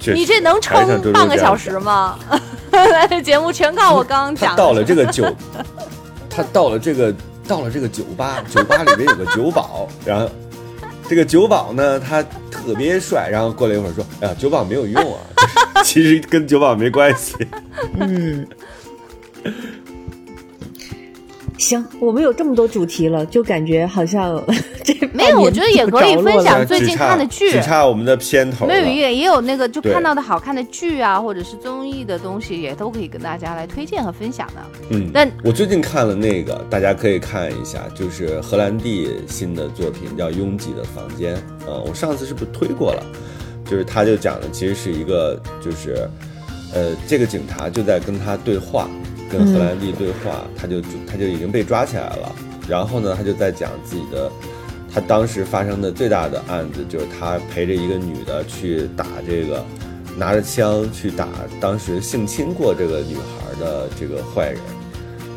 [0.05, 2.17] 你这能撑半个小时吗？
[3.23, 5.25] 节目全靠我刚刚讲到了这个酒，
[6.29, 7.13] 他到了这个
[7.47, 10.29] 到了这个酒吧，酒吧里面有个酒保，然后
[11.07, 15.19] 这个酒保呢，他特别帅，然后过了一会儿说：“哎呀，酒保没有用啊，
[15.83, 17.35] 其实跟酒保没关系。
[17.99, 18.47] 嗯，
[21.63, 24.43] 行，我们有这么多主题了，就感觉好像
[24.83, 28.65] 这 没有，我觉得也可以分享最近看的剧，只差我们的片头。
[28.67, 34.61] 没有也也有那个就看到的好看的剧啊，或者是综艺的东西，也都可以跟大家来推荐和分享的。
[34.89, 41.35] 嗯，那我最近看了那个，大家可以看一下，就是荷兰弟新的作品叫《拥挤的房间》。
[41.65, 43.05] 呃，我上次是不是推过了？
[43.63, 46.09] 就是他就讲的其实是一个，就是
[46.73, 48.89] 呃，这个警察就在跟他对话。
[49.33, 52.31] 跟荷兰弟对话，他就他就已经被抓起来了。
[52.69, 54.31] 然后呢，他就在讲自己的，
[54.93, 59.65] 他当时发生的最大的案子，就是他陪着一个女的去打这个，
[60.15, 61.27] 拿着枪去打
[61.59, 64.59] 当时性侵过这个女孩的这个坏人。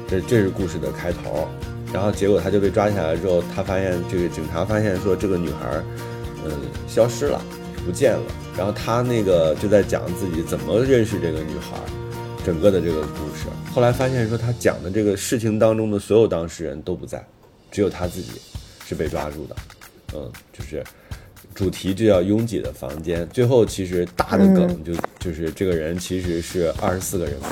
[0.06, 1.48] 这这是故事的开头。
[1.92, 5.82] 然后结果他就被抓起来之后，他发现这个警察发现说这个女孩，
[6.44, 6.52] 嗯，
[6.86, 7.40] 消失了，
[7.86, 8.22] 不见了。
[8.56, 11.76] 然后他那个就在讲自己怎么认识这个女孩。
[12.46, 17.20] 整个的这个故事，后来发现说他讲的这个事情当中的所有当事人都不在，
[17.72, 18.40] 只有他自己
[18.86, 19.56] 是被抓住的。
[20.14, 20.84] 嗯，就是
[21.56, 23.28] 主题就叫拥挤的房间。
[23.30, 27.48] 最后其实大的梗就就是这个人其实是二十四个人格。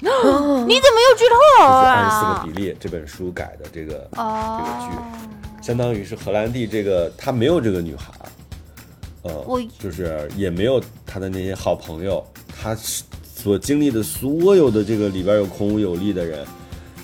[0.00, 1.68] 你怎么又剧透了？
[1.68, 8.14] 二十四个比例这本书改的这个这个剧，相当于是荷兰弟这个他没有这个女孩，
[9.24, 12.26] 呃，就是也没有他的那些好朋友，
[12.58, 13.02] 他是。
[13.40, 16.44] 所经历的所有的这个里边有孔武有力的人，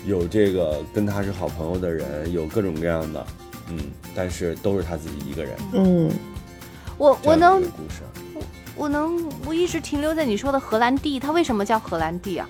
[0.05, 3.25] 有这个跟他是好朋友的人，有各种各样的，
[3.69, 3.79] 嗯，
[4.13, 5.55] 但是都是他自己一个人。
[5.71, 6.11] 嗯，
[6.97, 8.41] 我我能，我
[8.75, 9.17] 我能，
[9.47, 12.45] 我一直停留在你说的荷兰弟，他为什么叫荷兰弟啊？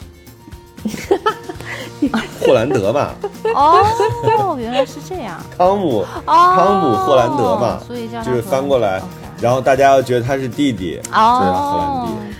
[2.41, 3.13] 霍兰德吧。
[3.53, 5.39] 哦，原来是这样。
[5.55, 8.99] 汤姆，汤姆霍兰德嘛，所以叫就是翻过来，
[9.39, 12.34] 然后大家要觉得他是弟弟，就叫荷兰弟。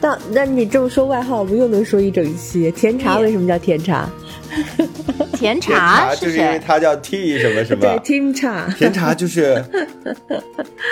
[0.00, 2.70] 那那你这么说外号，我们又能说一整期。
[2.72, 4.08] 甜茶为什么叫甜茶？
[5.32, 7.80] 甜茶就是因为它叫 T 什么什么。
[7.80, 8.66] 对，甜茶。
[8.76, 9.62] 甜茶就是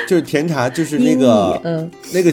[0.06, 2.32] 就是甜茶就是那个嗯那个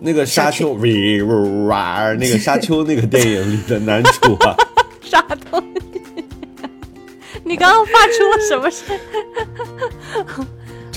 [0.00, 4.56] 那个沙丘喂哇那个沙丘那个电影里的男主啊。
[5.02, 5.20] 沙
[5.50, 5.62] 东，
[7.44, 8.96] 你刚刚发出了什么声？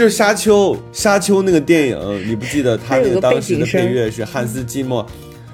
[0.02, 5.06] 就是沙丘，沙丘那个电影，你不记得他那个当时的配乐是汉斯季默，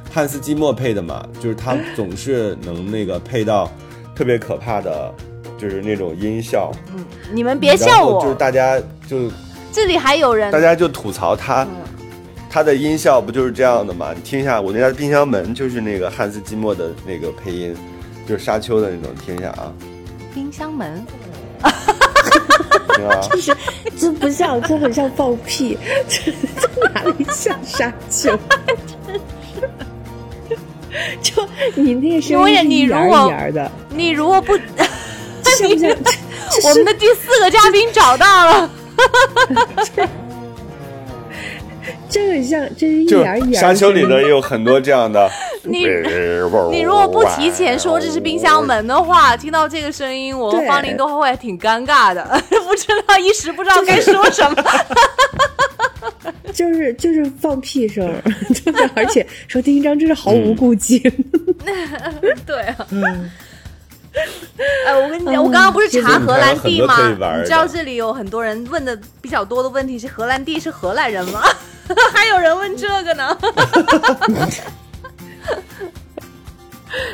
[0.10, 1.28] 汉斯季默配的嘛？
[1.42, 3.70] 就是他总是能那个配到
[4.16, 5.14] 特别可怕的，
[5.58, 6.72] 就是那种音效。
[6.96, 8.22] 嗯，你们别笑我。
[8.22, 9.30] 就是大家就
[9.74, 11.68] 这里还有人，大家就吐槽他，
[12.50, 14.14] 他的音效不就是这样的嘛？
[14.16, 17.76] 你听一下，我那家冰箱门就是那个汉斯季默的那个配音，
[18.26, 19.74] 就是沙丘的那种，听一下啊。
[20.34, 21.06] 冰箱门。
[23.30, 23.56] 就是，
[23.98, 25.78] 这不像，这很像放屁，
[26.08, 28.38] 这这哪里像沙丘？
[31.22, 35.90] 就你那声音一点一点的，你如果不，像不像？
[36.64, 38.70] 我们的第四个嘉宾找到了。
[42.10, 43.54] 这个像，这是一点一点。
[43.62, 45.30] 沙丘里呢也有很多这样的。
[45.64, 45.86] 你
[46.72, 52.24] 你如果不提前说这是冰箱门的话，听到这个声音，我和方林都会挺尴尬的，
[52.66, 54.64] 不知道一时不知道该说什么。
[56.54, 58.10] 就是就是放屁声，
[58.64, 61.00] 真的，而且说丁一章真是毫无顾忌。
[62.46, 62.88] 对啊。
[64.86, 66.96] 哎，我跟你讲，我刚刚不是查荷兰弟吗？
[67.38, 71.42] 你知道这里有很多人问的比较多的问题是荷兰弟是荷兰人吗？
[72.14, 73.38] 还有人问这个呢。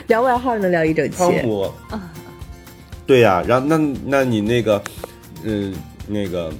[0.07, 1.17] 聊外号能聊一整期。
[1.17, 1.71] 汤姆，
[3.05, 4.81] 对呀，然后那那你那个，
[5.43, 5.73] 嗯，
[6.07, 6.51] 那个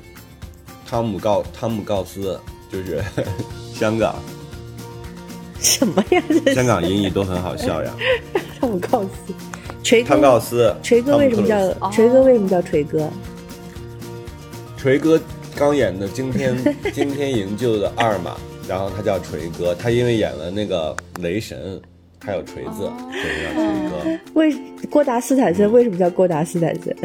[0.89, 2.39] 汤姆告汤姆告斯
[2.72, 3.02] 就是
[3.74, 4.16] 香港
[5.60, 6.22] 什么呀？
[6.54, 7.94] 香港英语都很好笑呀。
[8.60, 9.34] 汤姆告斯，
[9.84, 12.24] 锤汤告斯，锤哥为什么叫锤哥？
[12.24, 13.10] 为什么叫锤哥？
[14.78, 15.20] 锤哥
[15.56, 16.56] 刚演的《惊天
[16.94, 21.80] 惊天营救》的二嘛，然后他叫锤哥，他因为演了那个雷神。
[22.26, 24.20] 还有锤子，所以叫锤哥。
[24.40, 24.56] 为
[24.90, 26.96] 郭达斯坦森为什么叫郭达斯坦森？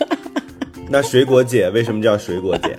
[0.90, 2.76] 那水果姐为什么叫水果姐？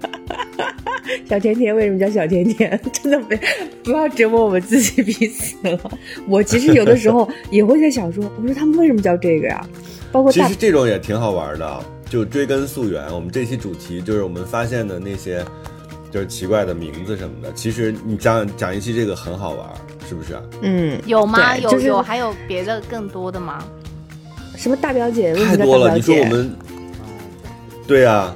[1.30, 2.80] 小甜甜为什么叫小甜甜？
[2.91, 3.39] 真的别
[3.84, 5.80] 不要折磨我们自己彼此了。
[6.28, 9.66] 我其实有的时候 也会在想说，我说他们为什么叫这个呀？
[10.12, 13.05] 包括其实这种也挺好玩的，就追根溯源。
[13.14, 15.43] 我们这期主题就是我们发现的那些
[16.12, 17.51] 就是奇怪的名字什么的。
[17.53, 19.68] 其实你讲讲一期这个很好玩。
[20.10, 20.39] 是不是？
[20.62, 21.58] 嗯，有吗？
[21.58, 23.62] 有有还有别的更多的吗？
[24.55, 25.36] 什么大表姐？
[25.36, 25.93] 太多了！
[25.93, 26.55] 你说我们，
[27.86, 28.34] 对呀，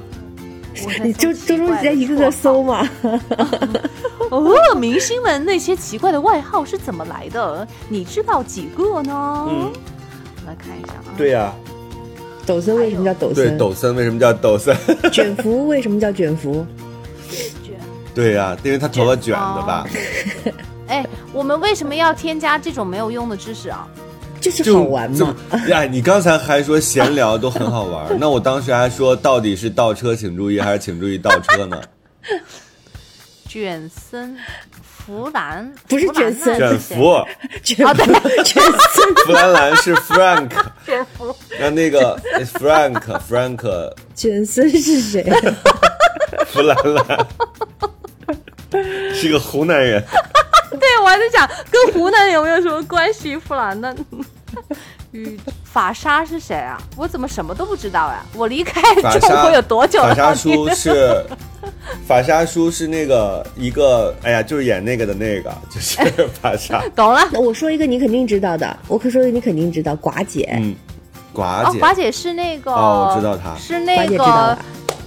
[1.02, 2.88] 你就周中直接一个个搜嘛。
[4.30, 7.66] 哦，明星们那些奇怪的外号是怎么来的？
[7.88, 9.46] 你知道几个呢？
[9.48, 9.72] 嗯，
[10.46, 11.12] 来看一下啊。
[11.16, 11.52] 对呀，
[12.46, 13.58] 抖森为什么叫抖对，森？
[13.58, 14.74] 抖森为什么叫抖森？
[15.12, 16.66] 卷福为什么叫卷福？
[17.62, 17.78] 卷
[18.14, 19.86] 对呀、因为他头发卷的吧？
[20.88, 23.86] 哎，我们为什么要添加这种没有用的知识啊？
[24.42, 25.34] 就是好玩嘛。
[25.48, 31.80] 就呀，你刚才还说闲聊都很好玩，那我当时还说到底是倒车请注意还是请注意倒车呢？
[33.48, 34.36] 卷森、
[34.82, 37.22] 弗兰不是卷森卷福，
[37.62, 38.06] 卷啊，对，
[38.44, 39.14] 卷森。
[39.26, 40.50] 弗兰兰是 Frank，
[40.86, 41.36] 卷福。
[41.60, 42.18] 那那个
[42.58, 45.22] Frank Frank 卷森是谁？
[46.48, 47.26] 弗兰兰。
[49.14, 50.02] 是个湖南人，
[50.80, 53.36] 对，我还在想跟湖南有没有什么关系？
[53.40, 53.94] 弗兰的
[55.12, 56.80] 与法沙是谁啊？
[56.96, 58.24] 我怎么什么都不知道呀？
[58.34, 58.80] 我离开
[59.18, 60.14] 中国有多久了？
[60.14, 61.24] 法沙叔是
[62.06, 66.00] 法沙叔是那个一个，哎呀，就是演那个的那个，就是
[66.40, 67.20] 法沙， 懂了。
[67.34, 70.48] 我说一个你肯定知道的，我可说一个你肯定知道，寡姐。
[70.58, 70.74] 嗯，
[71.34, 74.58] 寡哦，姐，寡姐是那个，哦我知道她是那个吧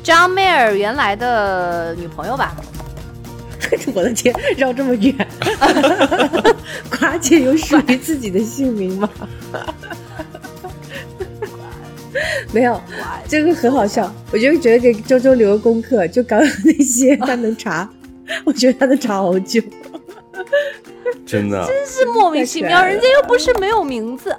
[0.03, 2.55] 张妹儿原来的女朋友吧？
[3.93, 5.15] 我的天，绕这么远，
[6.91, 9.09] 寡姐有属于自己的姓名吗？
[12.51, 12.79] 没有，
[13.27, 14.13] 这个很好笑。
[14.31, 17.89] 我就觉得给周周留个功课，就刚刚那些他能查，
[18.45, 19.61] 我觉得他能查好久。
[21.25, 24.35] 真的真是莫名其妙， 人家又不是没有名字。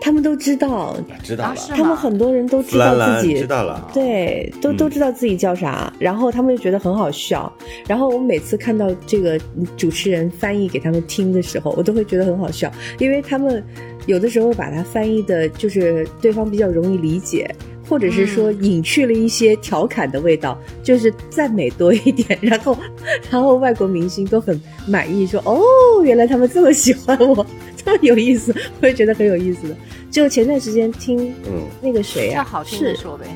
[0.00, 3.38] 他们都知道，知道了，啊是他们很多人都知道自己。
[3.38, 4.76] 知道了，对，都嗯。
[4.76, 7.52] 都知道自己叫啥，然后他们就觉得很好笑。
[7.86, 9.38] 然后我每次看到这个
[9.76, 13.62] 主持人翻译给他们听的时候，我都会觉得很好笑，因为他们
[14.06, 17.54] 有的时候把它翻译的，就是对方比较容易理解。
[17.90, 22.78] 或者是说隐去了一些调侃的味道，就是赞美多一点，然后，
[23.28, 25.60] 然后外国明星都很满意，说哦，
[26.04, 27.44] 原来他们这么喜欢我，
[27.76, 29.76] 这么有意思，我也觉得很有意思的。
[30.08, 33.26] 就前段时间听嗯，那个谁啊，好听的是说呗。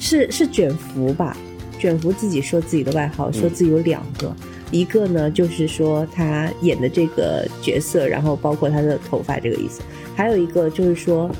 [0.00, 1.36] 是是卷福吧？
[1.78, 4.34] 卷福自己说自己的外号，说自己有两个，
[4.72, 9.82] 一个呢就是说他演的这个角色，然后包括他的头发这个意思；
[10.16, 11.30] 还有一个就是说，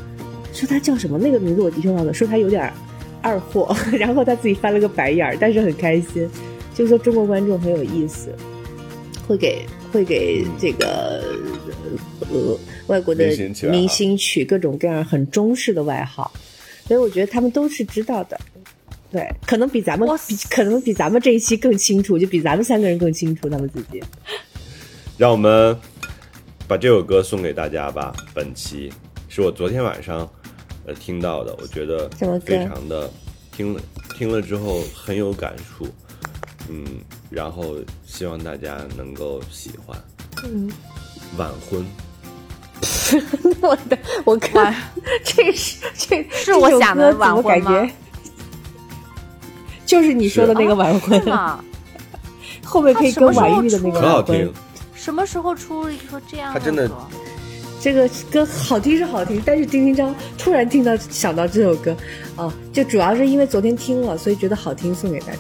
[0.54, 2.72] 说他叫什么那个名字我的确忘了，说他有点
[3.20, 6.28] 二货， 然后他自己翻了个白眼儿，但是很开心，
[6.74, 8.34] 就是说中国观众很有意思，
[9.26, 11.22] 会给会给这个
[12.30, 13.26] 呃外国的
[13.70, 16.30] 明星取各种各样很中式的外号，
[16.86, 18.38] 所以我觉得他们都是知道的。
[19.10, 24.02] 对，可能比咱们比可能比咱们这一期更清楚，就比咱们三个人更清楚他们自己。
[25.16, 25.76] 让我们
[26.66, 28.12] 把这首歌送给大家吧。
[28.34, 28.92] 本期
[29.28, 30.28] 是我昨天晚上
[30.86, 32.08] 呃听到的，我觉得
[32.40, 33.10] 非常的
[33.52, 33.80] 听了
[34.16, 35.86] 听了之后很有感触，
[36.68, 36.84] 嗯，
[37.30, 37.76] 然后
[38.06, 39.96] 希望大家能够喜欢。
[40.42, 40.70] 嗯，
[41.36, 41.84] 晚婚，
[43.62, 44.74] 我的我看
[45.24, 47.88] 这是这是我想的晚婚吗？
[49.86, 51.20] 就是你说的那个晚婚。
[51.22, 51.64] 是，吗？
[52.64, 54.38] 后面可以跟婉玉的那个很好晚婚。
[54.38, 54.52] 听。。
[54.94, 56.96] 什么时候出一个这样他真的歌
[57.84, 61.94] 这个歌好听是好听，但是丁丁章突然听到想到这首歌，
[62.34, 65.38] 啊，就主要是因为昨天听了，所以觉得好听，送给大家。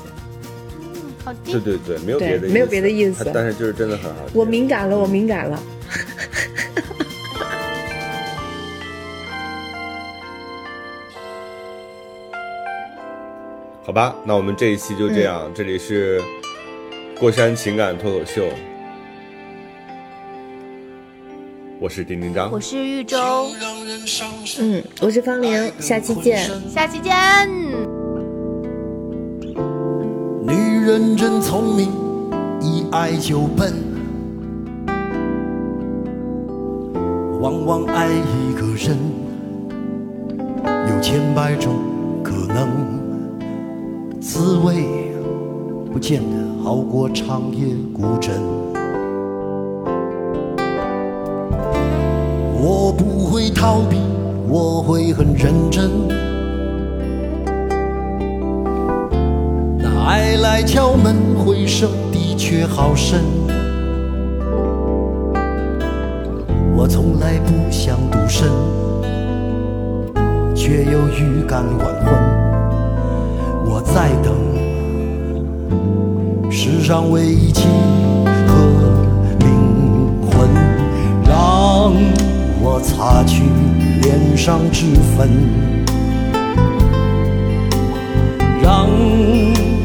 [0.76, 0.84] 嗯
[1.24, 1.58] 好听。
[1.58, 4.38] 对对对，没有别的没有别的意思它但是就是真的很好听。
[4.38, 5.58] 我敏感了，我敏感了。
[13.86, 15.44] 好吧，那我们这一期就这样。
[15.46, 16.20] 嗯这里是
[17.18, 18.44] 过山情感脱口秀，
[21.84, 23.18] 我是丁丁张我，是玉州，
[24.58, 26.48] 嗯，我是方玲，下期见。
[26.66, 27.14] 下期见。
[30.46, 30.54] 女
[30.86, 31.90] 人真聪明，
[32.62, 33.74] 一爱就笨，
[37.42, 38.96] 往往爱一个人
[40.88, 41.74] 有千百种
[42.22, 44.86] 可能，滋味
[45.92, 48.40] 不见得好过长夜孤枕。
[53.64, 53.96] 逃避，
[54.46, 55.90] 我会很认真。
[59.78, 63.22] 那爱来敲门，回声的确好深。
[66.76, 68.50] 我从来不想独身，
[70.54, 72.12] 却又预感晚婚。
[73.64, 74.34] 我在等
[76.50, 77.66] 世上唯一契
[78.46, 78.56] 合
[79.38, 79.48] 灵
[80.20, 80.50] 魂，
[81.24, 81.94] 让
[82.66, 83.42] 我擦去
[84.00, 85.28] 脸上脂粉。
[88.62, 88.88] 让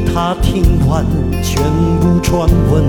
[0.06, 1.04] 他听完
[1.42, 1.62] 全
[2.00, 2.82] 部传闻。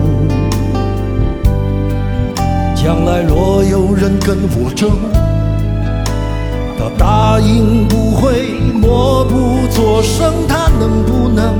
[2.73, 4.89] 将来若有人跟我争，
[6.79, 11.57] 他答应不会默不作声，他能不，能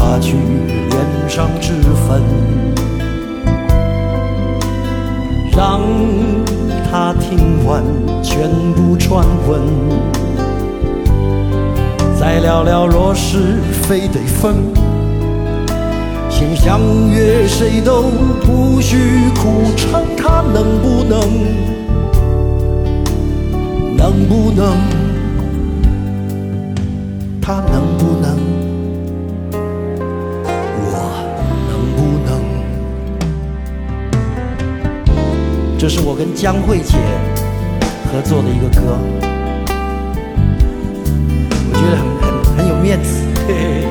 [0.00, 1.74] 擦去脸上脂
[2.08, 2.22] 粉，
[5.54, 5.82] 让
[6.90, 7.84] 他听完
[8.22, 9.60] 全部传闻，
[12.18, 14.54] 再聊聊若是非得分。
[16.30, 16.80] 先相
[17.10, 18.04] 约，谁都
[18.40, 18.96] 不许
[19.34, 21.20] 哭撑，他能不能，
[23.98, 24.72] 能不能，
[35.90, 36.94] 是我跟江慧姐
[38.12, 38.96] 合作的一个歌，
[41.66, 43.88] 我觉得很很很有面子，嘿嘿。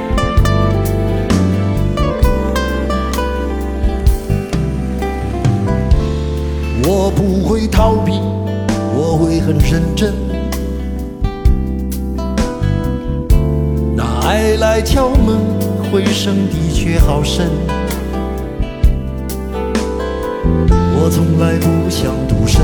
[6.87, 8.13] 我不会逃避，
[8.95, 10.13] 我会很认真。
[13.93, 15.37] 那爱来敲门，
[15.91, 17.49] 回声的确好深。
[21.01, 22.61] 我从来不想独身，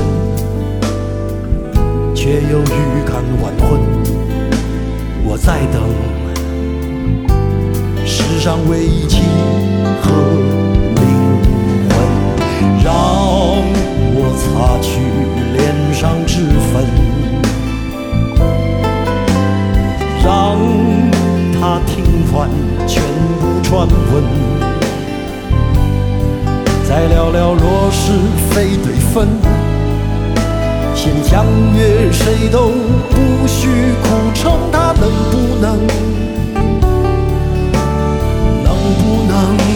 [2.14, 3.80] 却又预感晚婚。
[5.24, 5.82] 我在等
[8.04, 9.24] 世上唯一情
[10.02, 10.10] 和
[10.96, 11.04] 灵
[11.88, 11.94] 魂，
[12.84, 12.86] 让。
[14.18, 14.88] 我擦去
[15.52, 15.58] 脸
[15.92, 16.40] 上脂
[16.72, 16.88] 粉，
[20.24, 20.56] 让
[21.52, 21.94] 他听
[22.32, 22.48] 完
[22.86, 23.02] 全
[23.38, 24.24] 部传闻，
[26.88, 28.12] 再聊聊若是
[28.50, 29.26] 非对分，
[30.94, 32.68] 先相约谁都
[33.10, 33.66] 不许
[34.02, 35.84] 苦撑，他能不能，
[38.62, 39.75] 能不能？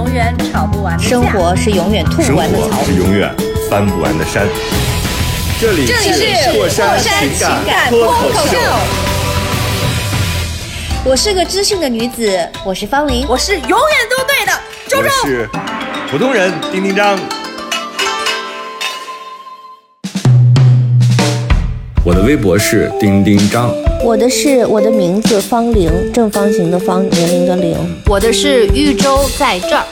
[0.00, 3.30] 永远吵不完的生活是永远吐不完的草，是永远
[3.68, 4.48] 翻不完的山。
[5.60, 7.28] 这里是过山情
[7.66, 8.56] 感脱口秀。
[11.04, 13.78] 我是个知性的女子，我是方玲，我是永远
[14.08, 14.52] 都对的
[14.88, 15.46] 周周，我是
[16.10, 17.18] 普通人丁丁张。
[22.02, 23.70] 我的微博是丁丁张，
[24.02, 27.76] 我的是我的名字方玲，正方形的方，年龄的龄。
[28.06, 29.84] 我的是豫州在这儿，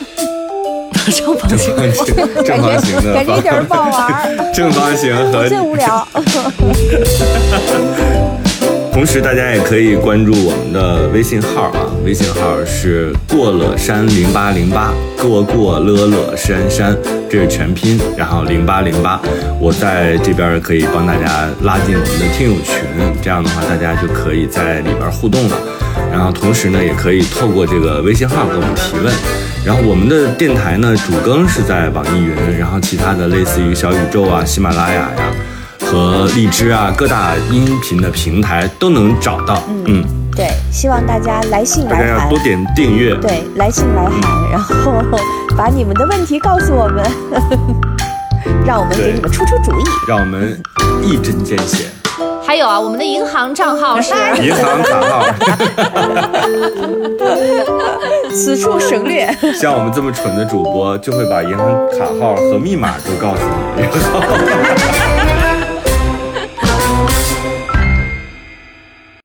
[1.13, 1.75] 正方形，
[2.45, 4.37] 正方形的，感觉一点都不好玩。
[4.53, 6.07] 正方形和最无聊。
[8.99, 14.93] 同时，大家也可以关注我们的微信号啊，微信号是过了山零八零八，
[15.23, 16.99] 过过乐乐山山，
[17.31, 19.21] 这是全拼，然后零八零八，
[19.61, 22.75] 我在这边可以帮大家拉进我们的听友群，
[23.23, 25.57] 这样的话大家就可以在里边互动了。
[26.11, 29.15] 然后同时呢，也可以透过这个微信号给我们提问。
[29.65, 35.19] 然后我们的电台呢，主更是在网易云，然后其他的类似于小宇宙啊、喜马拉雅呀。
[35.91, 39.63] 和荔枝啊，各大音频的平台都能找到。
[39.87, 40.05] 嗯，
[40.37, 43.15] 对，希望大家来信来函，多点订阅。
[43.15, 44.21] 对，来信来函，
[44.53, 45.03] 然后
[45.57, 47.03] 把你们的问题告诉我们，
[48.67, 50.61] 让我们给你们出出主意，让我们
[51.03, 51.87] 一针见血。
[52.47, 54.13] 还有啊，我们的银行账号是
[54.43, 55.25] 银行卡号，
[58.33, 59.27] 此处省略。
[59.55, 63.41] 像我们这么蠢的主播，就会把银行卡号和密码都告诉
[63.77, 63.97] 你，然后